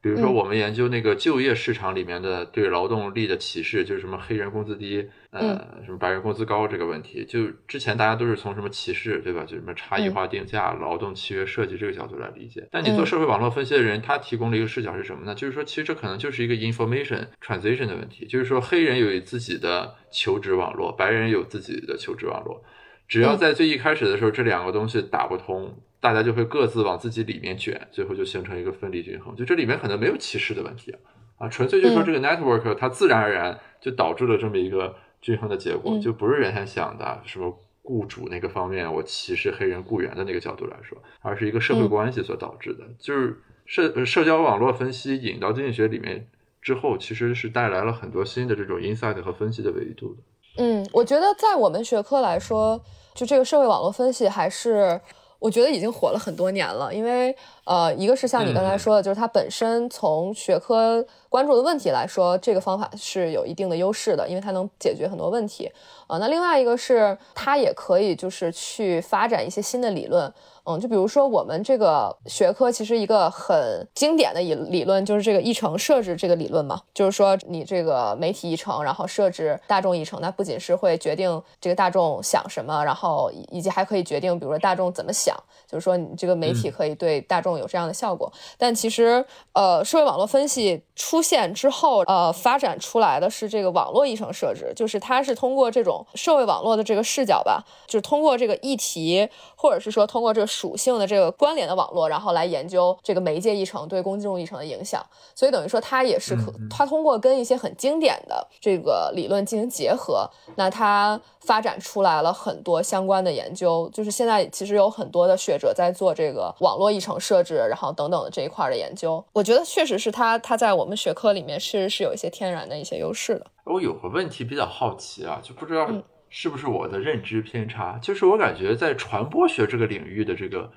[0.00, 7.24] 比如说，我们研究那个就业市场里面的对劳动力的歧视，就是什么黑人工资低，呃，什么白人工资高这个问题。
[7.24, 9.44] 就之前大家都是从什么歧视，对吧？
[9.44, 12.66] 就什么差异化定价、劳动契约设计这个角度来理解。
[12.72, 15.36] 但你做社会网络分析的人，他提供了一个视角是什么呢？
[15.36, 18.26] 就是说，其实这可能就是一个 information transition 的问题。
[18.26, 22.64] 就是说，黑人有自己的求职网络，白人有自己的求职网络。
[23.06, 25.80] 只要在最一开始的时候，这两个东西打不通。
[26.02, 29.36] 大家就会各自往自己里面卷，最后就形成一个分离均衡。
[29.36, 30.98] 就这里面可能没有歧视的问题啊，
[31.38, 42.84] 啊，纯粹就说这个 network 它自然而然就导致了这么一个均衡的结果，就不是原先想的什么雇主那个方面我歧视黑人雇员的那个角度来说，而是一个社会关系所导致的。
[42.98, 46.26] 就是社社交网络分析引到经济学里面
[46.60, 50.22] 之后，其实是带来了很多新的这种 insight 和分析的维度的。
[50.58, 52.82] 嗯，我觉得在我们学科来说，
[53.14, 55.00] 就这个社会网络分析还是。
[55.42, 65.70] 我觉得已经火了很多年了，因为呃，一个是像你刚才说的，就是它本身从学科关注的问题来说，这个方法是有一定的优势的，因为它能解决很多问题
[66.06, 66.18] 啊。
[66.18, 70.32] 那另外一个是它也可以就是去发展一些新的理论。
[70.64, 88.32] 嗯，就比如说我们这个学科，其实一个很经典的理理论就是这个议程设置这个理论嘛，就是说你这个媒体议程，然后设置大众议程，那不仅是会决定这个大众想什么，然后以及还可以决定，比如说大众怎么想，就是说你这个媒体可以对大众有这样的效果。
[88.56, 100.46] 但其实，呃，社会网络分析出现之后，呃，发展出来的是这个网络议程设置，就是它是通过这种社会网络的这个视角吧，就是通过这个议题，或者是说通过这个。
[100.52, 105.02] 属性的这个关联的网络，然后来研究这个媒介议程对公众议程的影响，
[105.34, 123.46] 所以等于说它也是可，它通过跟一些很经典的这个理论进行结合，那它发展出来了很多相关的研究，就是现在其实有很多的学者在做这个网络议程设置，然后等等的这一块的研究，我觉得确实是它它在我们学科里面确实是有一些天然的一些优势的。
[123.64, 125.88] 我有个问题比较好奇啊，就不知道。
[126.34, 127.98] 是不是我的认知偏差？
[128.00, 130.72] 就是我感觉在传播学这个领域的这个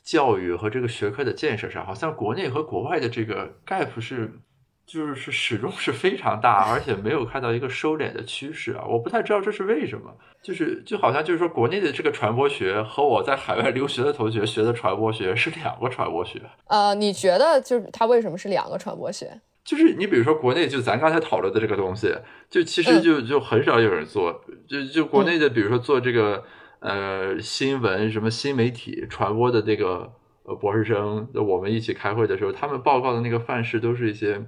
[0.00, 4.32] 教育和这个学科的建设上，好像国内和国外的这个 gap 是，
[4.92, 8.84] 就是是始终是非常大，而且没有看到一个收敛的趋势啊！
[8.86, 10.14] 我不太知道这是为什么。
[10.42, 16.42] 就是就好像就是说，国内的这个传播学和我在海外留学的同学学的传播学是两个传播学。
[16.66, 19.40] 呃，你觉得就是它为什么是两个传播学？
[19.64, 22.14] 就是你比如说国内就咱刚才讨论的这个东西，
[22.50, 26.44] 就其实就就很少有人做，就就国内的比如说做这个
[26.80, 34.42] 呃新闻什么新媒体传播的这个呃博士生，我们一起开会的时候，他们报告的那个范式都是一些，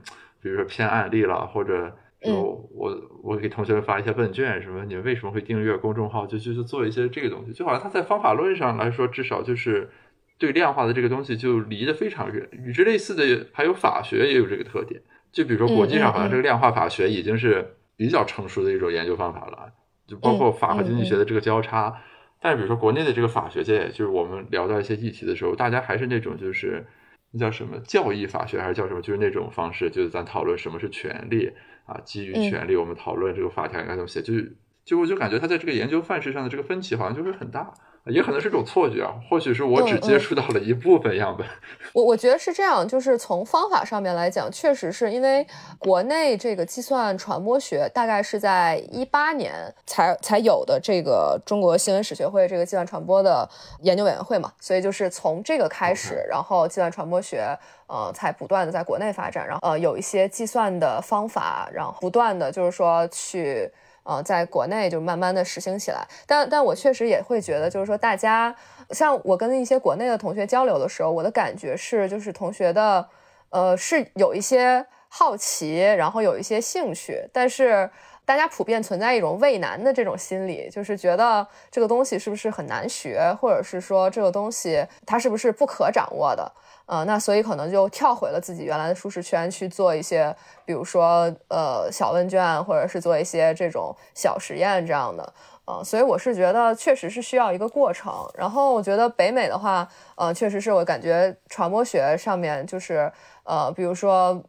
[0.44, 9.90] 比如说偏案例了，或者有我我给同学们发一些问卷，什么你们为什么会订阅公众号，就就就做一些这个东西，就好像他在方法论上来说，至少就是。
[10.37, 15.00] 对量化的这个东西就离得非常远，与之类似的还有法学也有这个特点。
[15.30, 19.72] 就比如说国际上好像这个量化法学已经是比较成熟的一种研究方法了，
[20.09, 22.02] 就包括法和经济学的这个交叉。
[22.40, 26.85] 但是比如说国内的这个法学界，就是我们聊到一些议题的时候，大家还是那种就是
[27.35, 31.53] 那叫什么教义法学还是叫什么，就是那种方式，就是咱讨论什么是权利
[31.85, 37.75] 啊，基于权利我们讨论这个法条应该怎么写，就是就我就感觉他在这个研究范式上的这个分歧好像就是很大。
[38.12, 41.46] 也可能是一种错觉啊，或许是我只接触到了一部分样本。
[41.94, 45.46] 我我觉得是这样，就是从方法上面来讲，确实是因为
[45.78, 49.54] 国内这个计算传播学大概是在一八年
[49.86, 53.48] 才才有的这个中国新闻史学会这个计算传播的
[53.80, 63.72] 研究委员会嘛，所以就是从这个开始，然后计算传播学呃才不断的在国内发展，然后呃有一些计算的方法，然后不断的就是说去。
[64.04, 68.54] 呃，在国内就慢慢的实行起来，但但我确实也会觉得，就是说大家
[68.90, 73.08] 像我跟一些国内的同学交流的时候，我的感觉是，就是同学的，
[73.50, 77.90] 呃，是有一些好奇，然后有一些兴趣，但是
[78.24, 86.52] 大家普遍存在一种畏难的这种心理，就是觉得这个东西是不是很难学，或者是说这个东西它是不是不可掌握的。
[86.87, 90.34] 呃，那所以可能就跳回了自己原来的舒适圈去做一些，
[90.66, 95.32] 比如说呃小问卷，或者是做一些这种小实验这样的。
[95.66, 98.12] 呃，所以我是觉得确实是需要一个过程。
[98.34, 103.10] 然后我觉得北美的话，呃，确实是我感觉传播学上面就是
[103.44, 104.42] 呃，比如说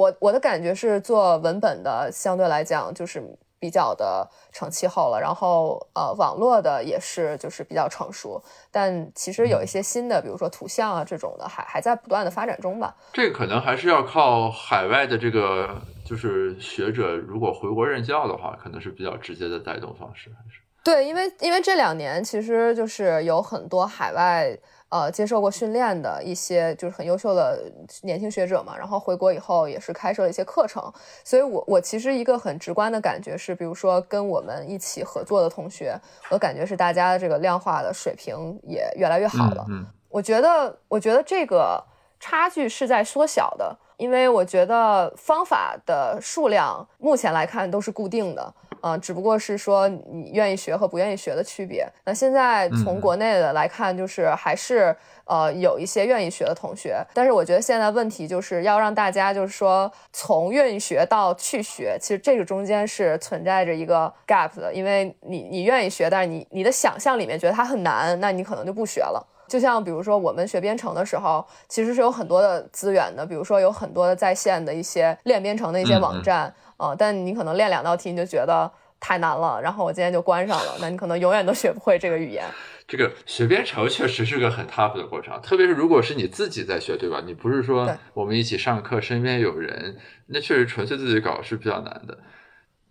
[0.00, 3.22] 我我的感觉是做文本的相对来讲就是。
[3.62, 12.96] 比较的成气候了，然后呃，网络的也是就是比较成熟，但其实有一些新的，比如说图像啊这种的，还还在不断的发展中吧。
[13.12, 24.58] 这个可能还是要靠海外的这个就是学者，如果回国任教的话，可能是比较直接的带动方式，还是对，因为因为这两年其实就是有很多海外。
[24.90, 27.62] 呃，接受过训练的一些就是很优秀的
[28.02, 30.92] 年轻学者嘛，然后回国以后也是开设了一些课程，
[31.24, 35.96] 所以我我其实一个很直观的感觉是，比如说跟我们一起合作的同学，
[36.28, 39.64] 我感觉是大家的这个量化的水平也越来越好了。
[39.68, 41.80] 嗯，我觉得我觉得这个
[42.18, 48.52] 差距是在缩小的，因为我觉得方法的数量目前来看都是固定的。
[48.80, 51.86] 啊，只不过是说你愿意学和不愿意学的区别。
[52.04, 69.26] 那现在从国内的来看，就是还是呃有一些愿意学的同学，但是我觉得现在问题就是要让大家就是说从愿意学到去学，其实这个中间是存在着一个 gap 的，因为你你愿意学，但是你你的想象里面觉得它很难，那你可能就不学了。
[69.48, 76.54] 就像比如说我们学编程的时候，其实是有很多的资源的，比如说有很多的在线的一些练编程的一些网站。
[76.80, 80.76] 啊，但你可能练两道题你就觉得太难了，然后我今天就关上了。
[80.80, 82.42] 那你可能永远都学不会这个语言。
[82.88, 87.22] 这个学编程确实是个很 tough 的过程，特别是如果是你自己在学，对吧？
[87.24, 92.18] 你不是说我们一起上课，身边有人，那确实纯粹自己搞是比较难的，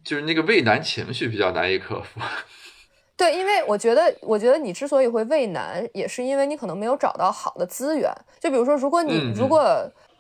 [0.04, 2.22] 就是那个畏难情绪比较难以克服。
[3.18, 8.10] 对，因为我觉得，我觉得你之所以会畏难，也是因为你可能没有找到好的资源。
[8.40, 9.60] 就比如说，如果你如果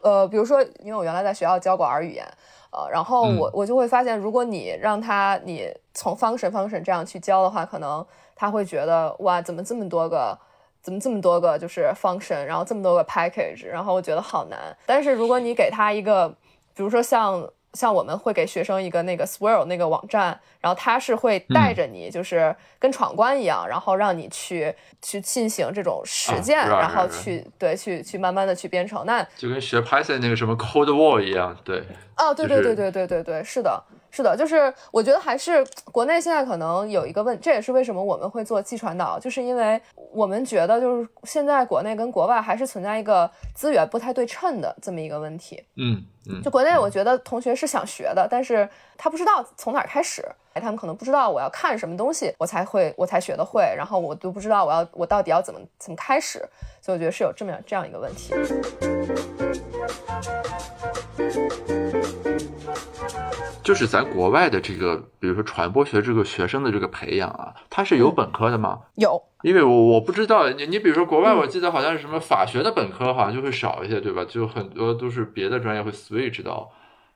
[0.01, 2.27] 呃，比如说，因为我原来在学校教过儿语言。
[2.71, 8.05] 呃，然后我我就会发现，如果你让他你从 function function 这样去教的话，可能
[8.36, 10.38] 他会觉得哇，怎么这么多个，
[10.82, 14.60] 怎么这么多个就是 function，然后这么多个 package，然后我觉得好难。
[14.86, 16.29] 但是如果你给他一个，
[16.73, 17.49] 比如说像。
[17.73, 29.05] 像我们会给学生一个那个 Swirl 那个网站，然后他是会带着你，就是跟闯关一样，然后让你去去进行这种实践，然后去对去去慢慢的去编程。
[29.05, 31.84] 那就跟学 Python 那个什么 Code Wall 一样，对。
[32.17, 33.82] 哦，对对对对对对对，是的。
[34.12, 39.80] 是的，就是我觉得还是国内现在可能有一个问，这也是为什么我们会做寄传导，就是因为
[40.12, 45.63] 我们觉得就是现在国内跟国外还是存在一个资源不太对称的这么一个问题。
[45.76, 48.67] 嗯嗯，就国内我觉得同学是想学的，但是
[48.98, 56.39] 他不知道从哪开始，他们可能不知道我要看什么东西我才会我才学得会，然后我都不知道我要我到底要怎么怎么开始，
[56.82, 58.34] 所以我觉得是有这么样这样一个问题。
[63.69, 68.79] 就是咱国外的这个，比如说传播学这个学生的这个培养啊，它是有本科的吗？
[68.95, 74.25] 有，因为我我不知道你你比如说国外，我记得好像是什么法学的本科好像就会少一些，对吧？
[74.27, 76.67] 就很多都是别的专业会 switch 到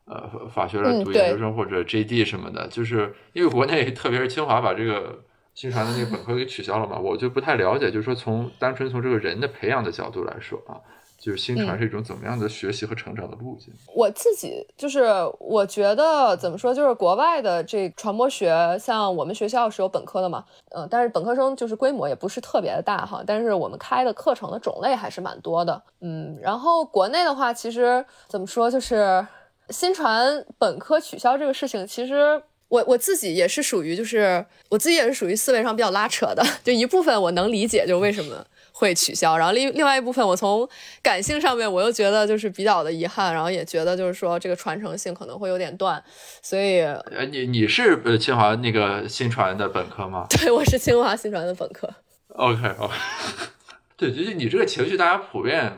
[0.06, 2.68] 呃法学来读研究生或者 JD 什么的。
[2.68, 5.24] 就是因为国内特别是清华把这个
[5.56, 7.90] 新传的那个本科给取消了嘛，我就不太了解。
[7.90, 10.78] 就是说从单纯从这个人的培养的角度来说啊。
[11.24, 13.74] 就是新传是一种怎么样的学习和成长的路径？
[13.96, 15.06] 我自己就是
[15.40, 20.44] 我觉得怎么说，就是国外的这传播学，像我们学校是有本科的嘛，
[20.76, 29.26] 嗯，但是本科生就是规模也不是特别的大哈，但是我们开的课程的种类还是蛮多的，嗯，然后国内的话，其实怎么说，就是
[29.70, 38.46] 新传本科取消这个事情，其实我我自己也是属于，就是我自己也是属于思维上比较拉扯的，就一部分我能理解，就为什么。
[38.84, 40.68] 会取消，然后另另外一部分，我从
[41.02, 46.04] 感性上面我又觉得就是比较的遗憾，然后也觉得就是说这个传承性可能会有点断，
[46.42, 50.28] 所以呃，你你是呃清华那个新传的本科吗？
[50.38, 51.90] 对，我是清华新传的本科。
[52.36, 52.94] OK OK，
[53.96, 55.72] 对，就是你这个情绪，大家普遍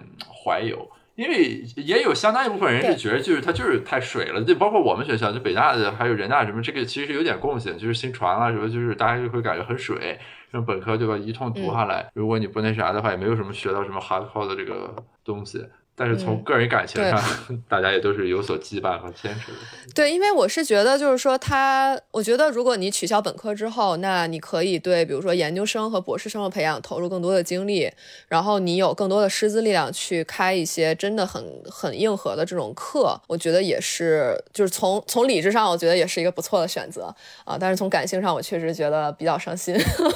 [0.43, 0.89] 怀有。
[1.15, 10.19] 因为也有相当一部分人是觉得，就是他就是太水了，就包括我们学校，就北大的还有人大什么，这个其实有点共性，就是新传啊什么，就是大家就会感觉很水。
[10.51, 15.65] 像本科对吧，一通读下来，如果你不那啥的话，也没有什么学到什么 hardcore 的这个东西。
[15.97, 17.23] 但是从个人感情上，
[17.69, 19.57] 大家也都是有所羁绊和坚持的。
[19.93, 27.89] 对，因为我是觉得，就是说他，我觉得如果你取消本科之后，那你可以对，比如说研究生和博士生的培养投入更多的精力，
[28.27, 31.41] 然后你有更多的师资力量去开一些真的很
[31.71, 37.15] 很硬核的这种课，我觉得也是，就是从从理智上，我觉得也是一个不错的选择
[37.45, 37.57] 啊。
[37.57, 39.73] 但是从感性上，我确实觉得比较伤心。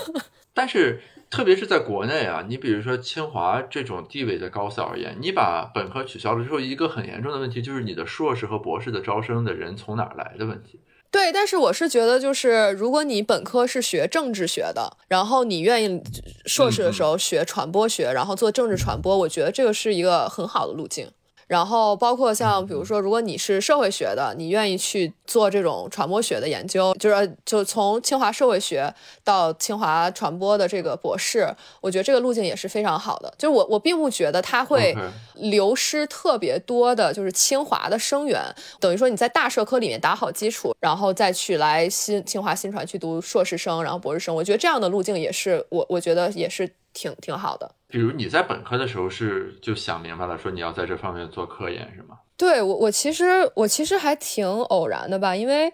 [0.54, 1.02] 但是。
[1.30, 10.80] 特别是在国内啊，你比如说清华这种地位的高校而言，你把本科取消了之后，一个很严重的问题就是你的硕士和博士的招生的人从哪儿来的问题。
[11.12, 16.02] 对，但是我是觉得，就是如果你本科是学政治学的，然后你愿意
[16.46, 21.10] 硕士的时候学传播学，然后做政治传播，我觉得这个是一个很好的路径。
[21.50, 28.94] 然后包括像比如说，如果你是社会学的，你愿意去做这种传播学的研究，就是就从清华社会学
[29.24, 33.34] 到清华传播的这个博士，我觉得这个路径也是非常好的。
[33.36, 34.96] 就是我我并不觉得它会
[35.34, 38.40] 流失特别多的，就是清华的生源，
[38.80, 47.72] 等于说你在大社科里面打好基础，然后再去来新清华新传去读硕士生，然后博士生，我觉得这样的路径也是我我觉得也是挺挺好的。
[47.90, 52.20] 比如你在本科的时候是就想明白了，说你要在这方面做科研是吗？
[52.38, 55.74] 对我，我其实我其实还挺偶然的吧，因为，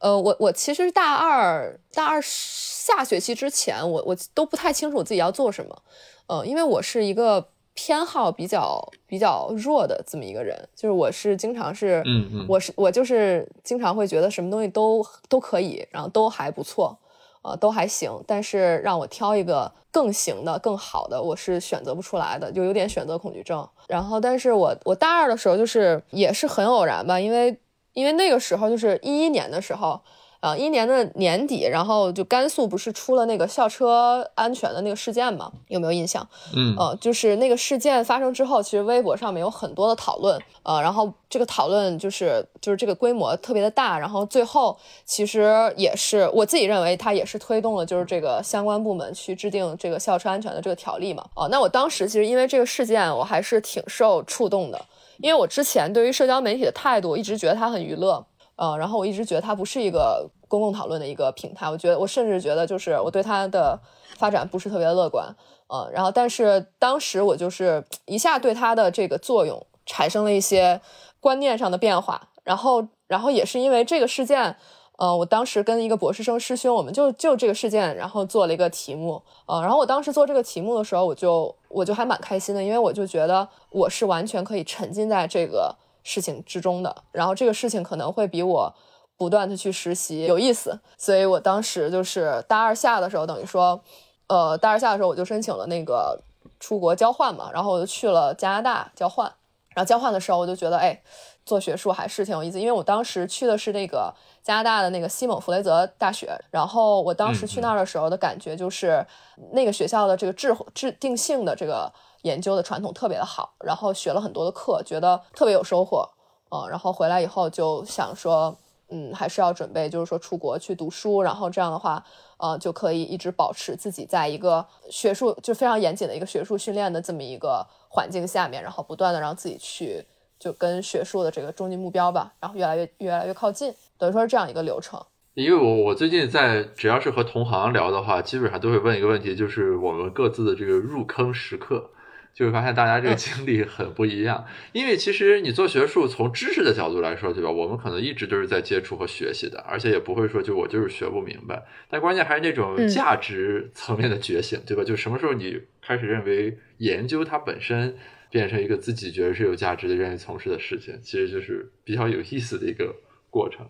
[0.00, 5.82] 呃，我我其实大二大二下学期之前，我我都不太清楚自己要做什么，
[6.26, 16.98] 呃，因为我是一个偏好比较比较弱的这么一个人，就是我是经常是，嗯嗯，我是我就是经常会觉得什么东西都都可以，然后都还不错。
[17.42, 23.68] 呃，都还行，但是让我挑一个更行的、更好的，我是选择不出来的，就有点选择恐惧症。
[23.88, 27.56] 然后，但是我我大二的时候就是也是很偶然吧，因为
[27.92, 30.00] 因为那个时候就是一一年的时候。
[30.42, 35.48] 啊，一年的年底，然后就甘肃不是出了那个校车安全的那个事件吗？
[35.68, 36.26] 有没有印象？
[36.52, 51.24] 嗯，呃，就是那个事件发生之后，其实微博上面有很多的讨论，呃，然后这个讨论就是就是这个规模特别的大，然后最后其实也是我自己认为它也是推动了就是这个相关部门去制定这个校车安全的这个条例嘛。
[51.36, 54.84] 哦，那我当时其实因为这个事件，我还是挺受触动的，
[55.18, 58.26] 因为我之前对于社交媒体的态度一直觉得它很娱乐。
[58.62, 63.76] 呃，然后我一直觉得它不是一个公共讨论的一个平台，我觉得我甚至觉得就是我对它的
[64.16, 65.34] 发展不是特别乐观，
[65.66, 70.80] 呃，然后但是当时我就是一下对它的这个作用产生了一些
[71.18, 74.54] 观念上的变化，然后然后也是因为这个事件，
[74.96, 85.74] 呃，我当时跟一个博士生师兄，我们就就这个事件，然后做了一个题目，呃，然后我当时做这个题目的时候，我就我就还蛮开心的，因为我就觉得我是完全可以沉浸在这个。
[86.02, 88.74] 事情之中的，然后这个事情可能会比我
[89.16, 93.80] 不断的去实习有意思，所以我当时就是大二下的时候，等于说，
[94.26, 96.20] 呃，大二下的时候我就申请了那个
[96.58, 99.32] 出国交换嘛，然后我就去了加拿大交换，
[99.74, 101.00] 然后交换的时候我就觉得，哎，
[101.46, 109.06] 做学术还是挺有意思，因为我当时去的是那个加拿大的那个西蒙弗雷泽大学，然后我当时去那儿的时候的感觉就是
[109.52, 111.92] 那个学校的这个制制定性的这个。
[112.22, 116.08] 研究的传统特别的好，然后学了很多的课，觉得特别有收获，
[116.50, 118.56] 嗯，然后回来以后就想说，
[118.90, 122.04] 嗯，还是要准备，就是说出国去读书，然后这样的话，
[122.38, 130.04] 呃，就可以一直保持自己在一个学术就非常严谨的一个学术训练的这么一个环境下面，然后不断的让自己去
[130.38, 135.00] 就跟学术的这个终极目标吧，然后越来越越来越靠近，等于说是这样一个流程。
[135.34, 141.90] 因为我我最近在只要是和同行聊的话，基本上都会问一个问题，就是我们各自的这个入坑时刻。
[142.34, 147.50] 就会发现大家这个经历很不一样，因为其实你做学术，从知识的角度来说，对吧？
[147.50, 151.62] 我们可能一直都是在接触和学习的，而且也不会说就我就是学不明白。
[151.90, 154.82] 但关键还是那种价值层面的觉醒，对吧？
[154.82, 157.94] 就什么时候你开始认为研究它本身
[158.30, 162.96] 变成一个自己觉得是有价值的、愿意从事的事情，其实就是比较有意思的一个
[163.28, 163.66] 过程。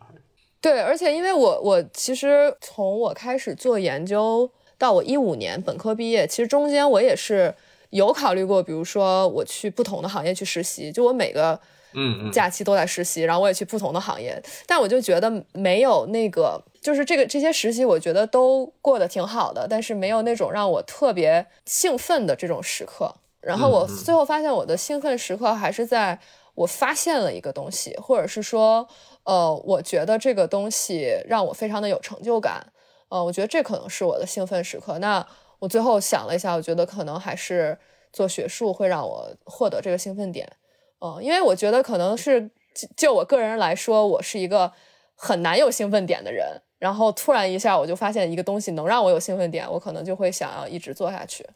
[0.61, 4.49] 对，而且因为我我其实从我开始做研究
[4.79, 7.53] 到我一五年本科毕业，其实中间我也是。
[7.93, 11.61] 有考虑过，比如说我去不同的行业去实习，就我每个
[11.93, 23.15] 嗯假期都在实习，然后我也去不同的行业，但我就觉得没有那个，就是这个这些实习，我觉得都过得挺好的，但是没有那种让我特别兴奋的这种时刻。
[23.43, 26.19] 然后我最后发现，我的兴奋时刻还是在
[26.55, 28.89] 我发现了一个东西，或者是说，
[29.25, 32.73] 呃，我觉得这个东西让我非常的有成就感，
[33.11, 34.99] 呃，我觉得这可能是我的兴奋时刻。
[34.99, 35.27] 那。
[35.63, 37.79] 我最后想了一下，我觉得可能还是
[38.13, 40.51] 做学术会让我获得这个兴奋点。
[40.99, 42.51] 嗯，因为我觉得可能是
[42.97, 44.73] 就我个人来说，我是一个
[45.15, 46.61] 很难有兴奋点的人。
[46.81, 51.47] 然后突然一下，我就发现一个东西能让我有兴奋点，我可能就会想要一直做下去。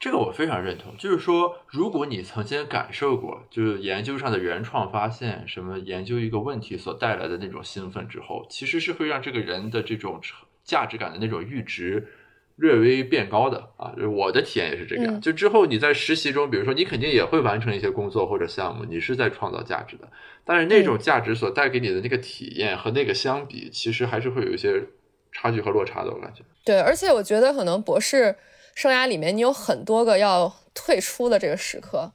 [0.00, 10.18] 这个我非常认同，就是说，如果你曾经感受过，就是研究上的原创发现，什么研究一个问题所带来的那种兴奋之后，其实是会让这个人的这种
[10.64, 12.08] 价值感的那种阈值
[12.56, 13.94] 略微变高的啊。
[14.10, 15.20] 我的体验也是这个样。
[15.20, 20.08] 就之后你在实习中，比如说你肯定也会完成一些工作或者项目，你是在创造价值的，
[20.44, 24.82] 但是那种价值所带给你的那个体验和那个相比，其实还是会有一些
[25.30, 26.10] 差距和落差的。
[26.10, 26.42] 我感觉。
[26.64, 28.36] 对，而且我觉得可能博士。
[28.74, 32.10] 生涯里面，你有很多个要退出的这个时刻，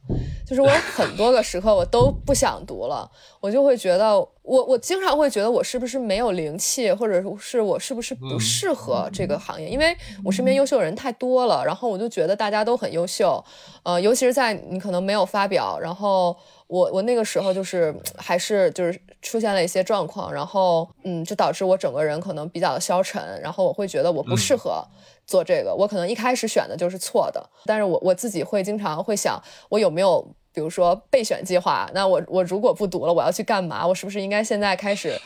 [0.47, 3.09] 就是我有很多个时刻我都不想读了，
[3.41, 9.93] 我就会觉得，我我经常会觉得我是不是没有灵气，或者是我是不是不适合这个行业，因为
[10.23, 13.43] 我身边优秀人太多了，然后我就觉得大家都很优秀，
[13.83, 16.33] 呃，尤其是在你可能没有发表，然后
[16.67, 24.81] 我我那个时候就是还是就是出现了一些状况，然后嗯，就导致我整个人可能比较的消沉，然后我会觉得我不适合。
[25.27, 31.87] 做这个，我可能一开始选的就是错的，但是我我自己会经常会想，我有没有比如说备选计划？
[31.93, 33.85] 那我我如果不读了，我要去干嘛？
[33.85, 35.19] 我是不是应该现在开始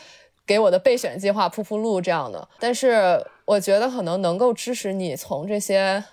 [0.46, 2.50] 给我的备选计划铺铺路这样的？
[2.60, 6.04] 但是我觉得可能能够支持你从这些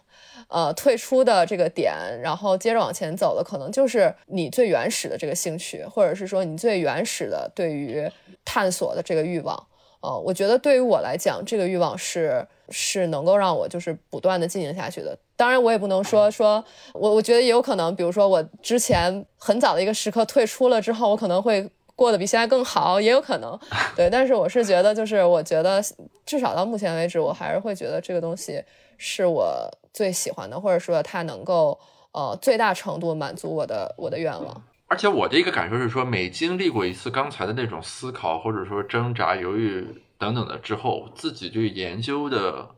[0.48, 8.06] 呃退出的这个点，然后接着往前走的，可能就是你最原始的这个兴趣，或者是说你最原始的对于
[8.44, 9.66] 探索的这个欲望。
[10.00, 12.46] 呃，我觉得对于我来讲，这个欲望是。
[12.70, 15.18] 是能够让我就是不断的进行下去的。
[15.36, 23.58] 当然，我也不能说说我，我觉得也有可能，比如说我之前很早的一个时刻退出了之后，我可能会过得比现在更好，也有可能。
[23.96, 25.82] 对，但是我是觉得，就是我觉得
[26.26, 28.62] 至少到目前为止，我还是会觉得这个东西
[28.98, 31.78] 是我最喜欢的，或者说它能够
[32.12, 34.62] 呃最大程度满足我的我的愿望。
[34.88, 39.86] 而且我的一个感受是说，每经历过一次刚才的那种思考，或者说挣扎、犹豫。
[40.20, 42.70] 等等的之后，自己对研究的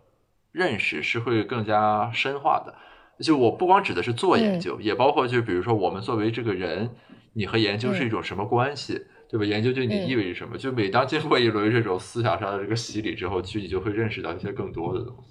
[0.53, 2.75] 认识是会更加深化的。
[3.25, 6.91] 就我不光指的是做研究，也包括就比如说我们作为这个人，
[7.33, 9.47] 你和研究是一种什么关系，对吧？
[9.47, 10.59] 研究对你意味着什么？
[10.59, 15.30] 就每当经过一轮这种思想上的这个洗礼之后，其实你就会认识到一些更多的东西。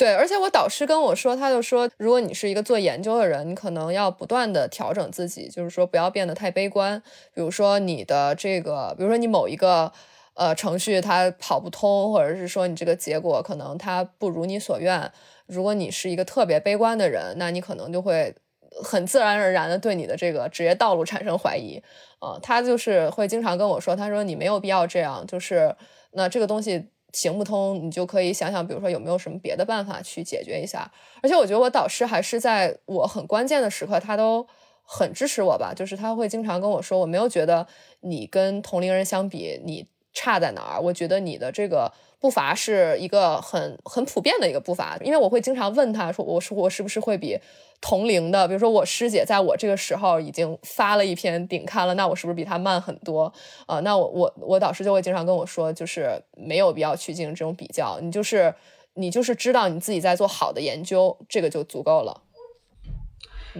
[0.00, 7.02] 对，而且我导师跟我说，他就说，如果你是一个做研究的人，你可能要不断的调整自己，就是说不要变得太悲观。
[7.34, 9.92] 比如说你的这个，比如说你某一个。
[10.34, 15.12] 呃，程序它跑不通，或者是说你这个结果可能它不如你所愿。
[15.46, 18.34] 如果你是一个特别悲观的人，那你可能就会
[18.82, 21.82] 很自然而然的对你的这个职业道路产生怀疑。
[22.20, 25.74] 呃，他就是会经常跟我说，他说你没有必要这样，就是
[26.12, 30.90] 那这个东西行不通，你就可以想想，比如说有没有什么别的办法去解决一下。
[31.22, 34.46] 而且我觉得我导师还是在我很关键的时刻，他都
[34.82, 37.66] 很支持我吧，就是他会经常跟我说，我没有觉得
[38.00, 39.86] 你跟同龄人相比，你。
[40.12, 40.80] 差在哪儿？
[40.80, 47.38] 我觉得你的这个步伐是一个很很普遍的一个步伐，因为我会经常问他说，我说我是不是会比
[47.80, 53.32] 同龄的，比如说我师姐在我这个时候已经发了一篇顶刊了，那我是不是比她慢很多？
[53.66, 58.54] 啊，那我我我导师就会经常跟我说，就是没有必要去进行这种比较，你就是
[58.94, 62.20] 你就是知道你自己在做好的研究，这个就足够了。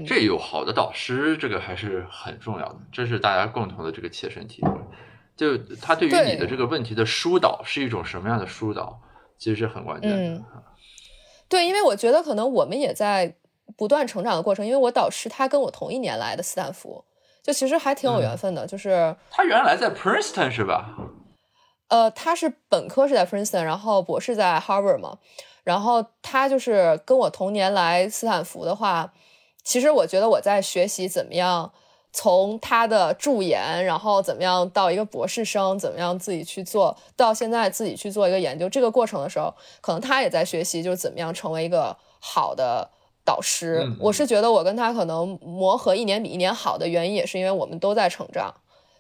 [0.07, 4.71] 这有好的导师，这个还是很重要的，这是大家共同的这个切身体会。
[5.41, 9.01] 就他对于你的这个问题的疏导是一种什么样的疏导，
[9.39, 10.43] 其实是很关键的。
[11.49, 13.35] 对，因为我觉得可能我们也在
[13.75, 14.67] 不断成长的过程。
[14.67, 17.03] 因为我导师他跟我同一年来的斯坦福，
[17.43, 18.67] 就其实还挺有缘分的。
[18.67, 20.95] 就是他原来在 Princeton 是吧？
[21.89, 25.17] 呃，他是本科是在 Princeton，然后博士在 Harvard 嘛。
[25.65, 29.11] 然后他就是跟我同年来斯坦福的话，
[29.65, 31.73] 其实我觉得我在学习怎么样。
[32.13, 42.89] 从他的助研，然后怎么样到一个博士生，怎么样自己去做到现在自己去做一个研究，这个过程的时候，可能他也在学习，就是怎么样成为一个好的
[43.25, 43.89] 导师。
[44.01, 48.53] 我是觉得我跟他可能磨合一年比一年好的原因，也是因为我们都在成长。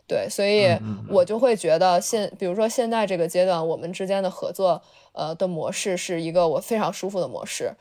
[0.06, 0.66] 对，所以
[1.08, 4.82] 我就会觉得现，比如说现在这个阶段，我们之间的合作，
[5.12, 7.72] 呃，的模式是一个我非常舒服的模式。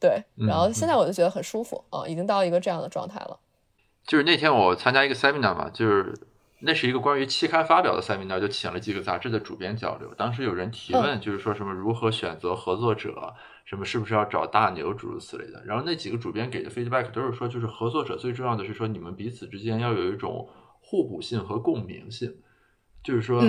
[0.00, 3.38] 对，然后现在我就觉得很舒服啊，已经到一个这样的状态了。
[4.08, 6.18] 就是那天我参加一个 seminar 嘛，就是
[6.60, 10.12] 那是一个关于期刊发表的 seminar，就请了几个杂志的主编交流。
[10.14, 13.34] 当时有人提问，就是说什么如何选择合作者，
[13.66, 15.62] 什么是不是要找大牛，诸如此类的。
[15.66, 20.48] 然后那几个主编给的 feedback 都是说，就是合作者最重要的是说你们彼此之间要有一种
[20.80, 22.34] 互补性和共鸣性，
[23.04, 23.42] 就是说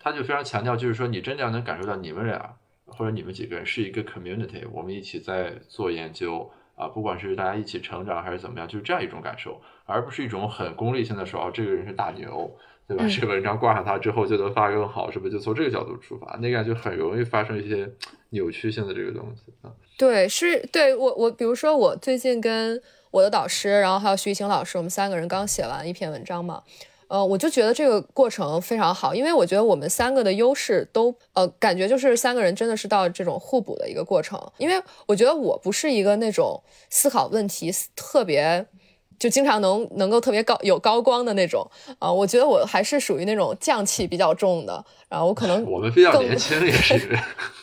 [0.00, 2.56] 他就非常强调，就是说你真的要能感受到你们俩
[2.86, 12.50] 或者你们几个人是一个 community，我们一起在做研究啊，不管是大家一起成长还是怎么样，就是这样一种感受，而不是一种很功利性的说哦，这个人是大牛，
[12.86, 13.06] 对吧？
[13.08, 15.32] 这个文章挂上他之后就能发更好，是不是？
[15.32, 17.88] 就从这个角度出发，那样就很容易发生一些
[18.30, 19.70] 扭曲性的这个东西啊。
[19.96, 26.62] 对，是对我我比如说我最近跟我的导师，然后还有徐艺晴老师，我们三个人刚写完一篇文章嘛。
[27.08, 34.36] 呃，我就觉得这个过程非常好，因为我觉得我们三个的优势都，呃，感觉就是三个人真的是到这种互补的一个过程。
[34.58, 34.74] 因为
[35.06, 36.60] 我觉得我不是一个那种
[36.90, 38.66] 思考问题特别，
[39.18, 44.84] 就经常能能够特别高有高光的那种啊，我觉得我还是属于那种匠气比较重的。
[45.08, 47.18] 然后我可能 我们比较年轻也是。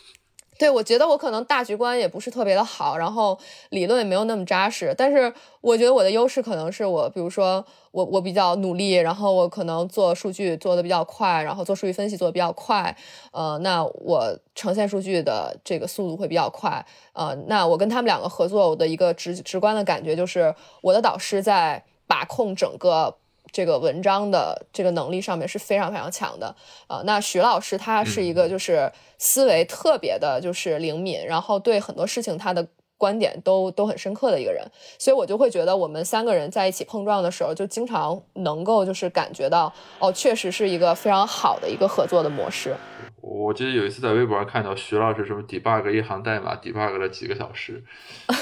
[0.63, 3.37] 对，我觉得我可能大局观也不是特别的好，然后
[3.71, 4.95] 理论也没有那么扎实。
[4.97, 12.95] 但是我觉得我的优势可能是我，比如说我我比较努力，然后我可能做数据做的比较快，然后做数据分析做的比较快。
[13.33, 16.85] 呃，那我呈现数据的这个速度会比较快。
[17.11, 23.17] 呃，那我跟他们两个合作，我的一个直直观的感觉就是，我的导师在把控整个。
[23.53, 26.53] 这个文章的这个能力上面是非常非常强的，
[26.89, 34.65] 呃，那徐老师他是一个就是思维特别的，就是灵敏，然后对很多事情他的观点都都很深刻的一个人，
[34.97, 42.75] 所以我就会觉得我们三个人在一起碰撞的时候，就经常能够就是感觉到，哦，确实是一个非常好的一个合作的模式。
[43.21, 47.83] 我记得有一次在微博上看到徐老师什么 debug 一行代码 debug 了几个小时，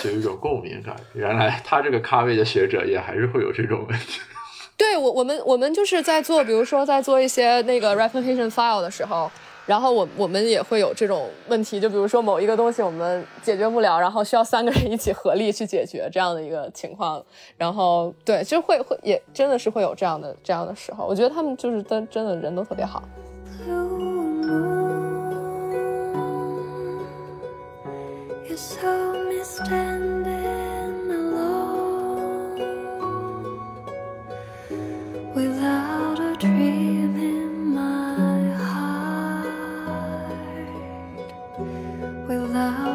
[0.02, 4.22] 就有一种共鸣感，原来他这个咖位的学者也还是会有这种问题。
[4.82, 9.30] 对我，我们我们就是在做，比如说在做一些那个 replication file 的时候，
[9.68, 17.24] 然后我我们也会有这种问题，就比如说某一个东西我们解决不了，然后需要三个人一起合力去解决这样的一个情况，
[17.58, 23.04] 然后对，就会会也真的是会有这样的这样的时候，我觉得他们就是真真的人都特别好。
[35.34, 39.48] Without a dream in my heart,
[42.28, 42.91] without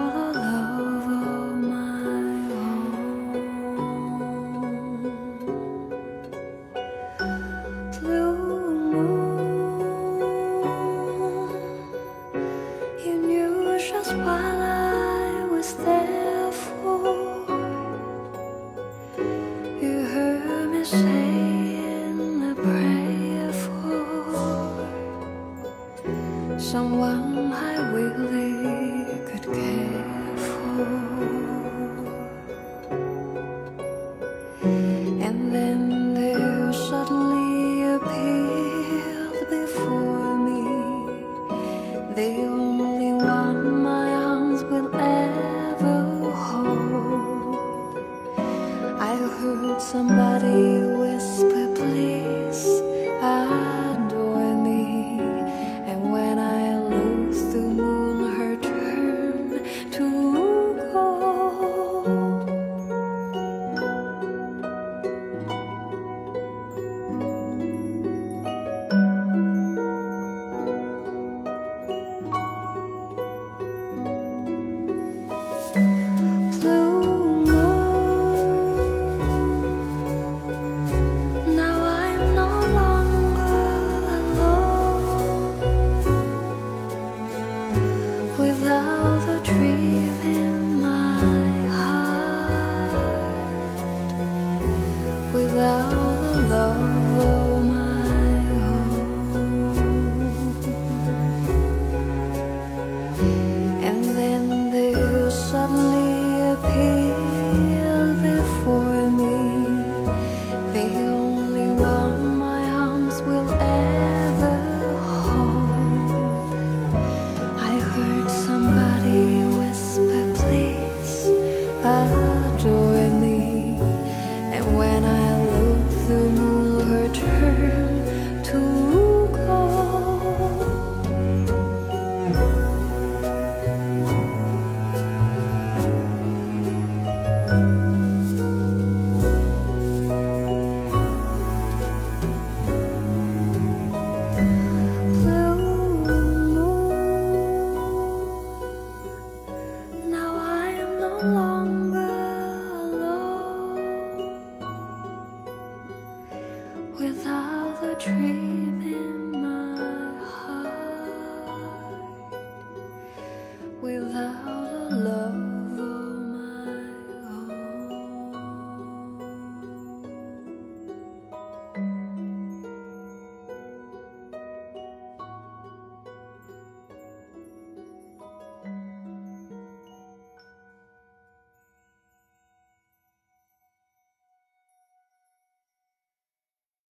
[95.56, 96.05] 到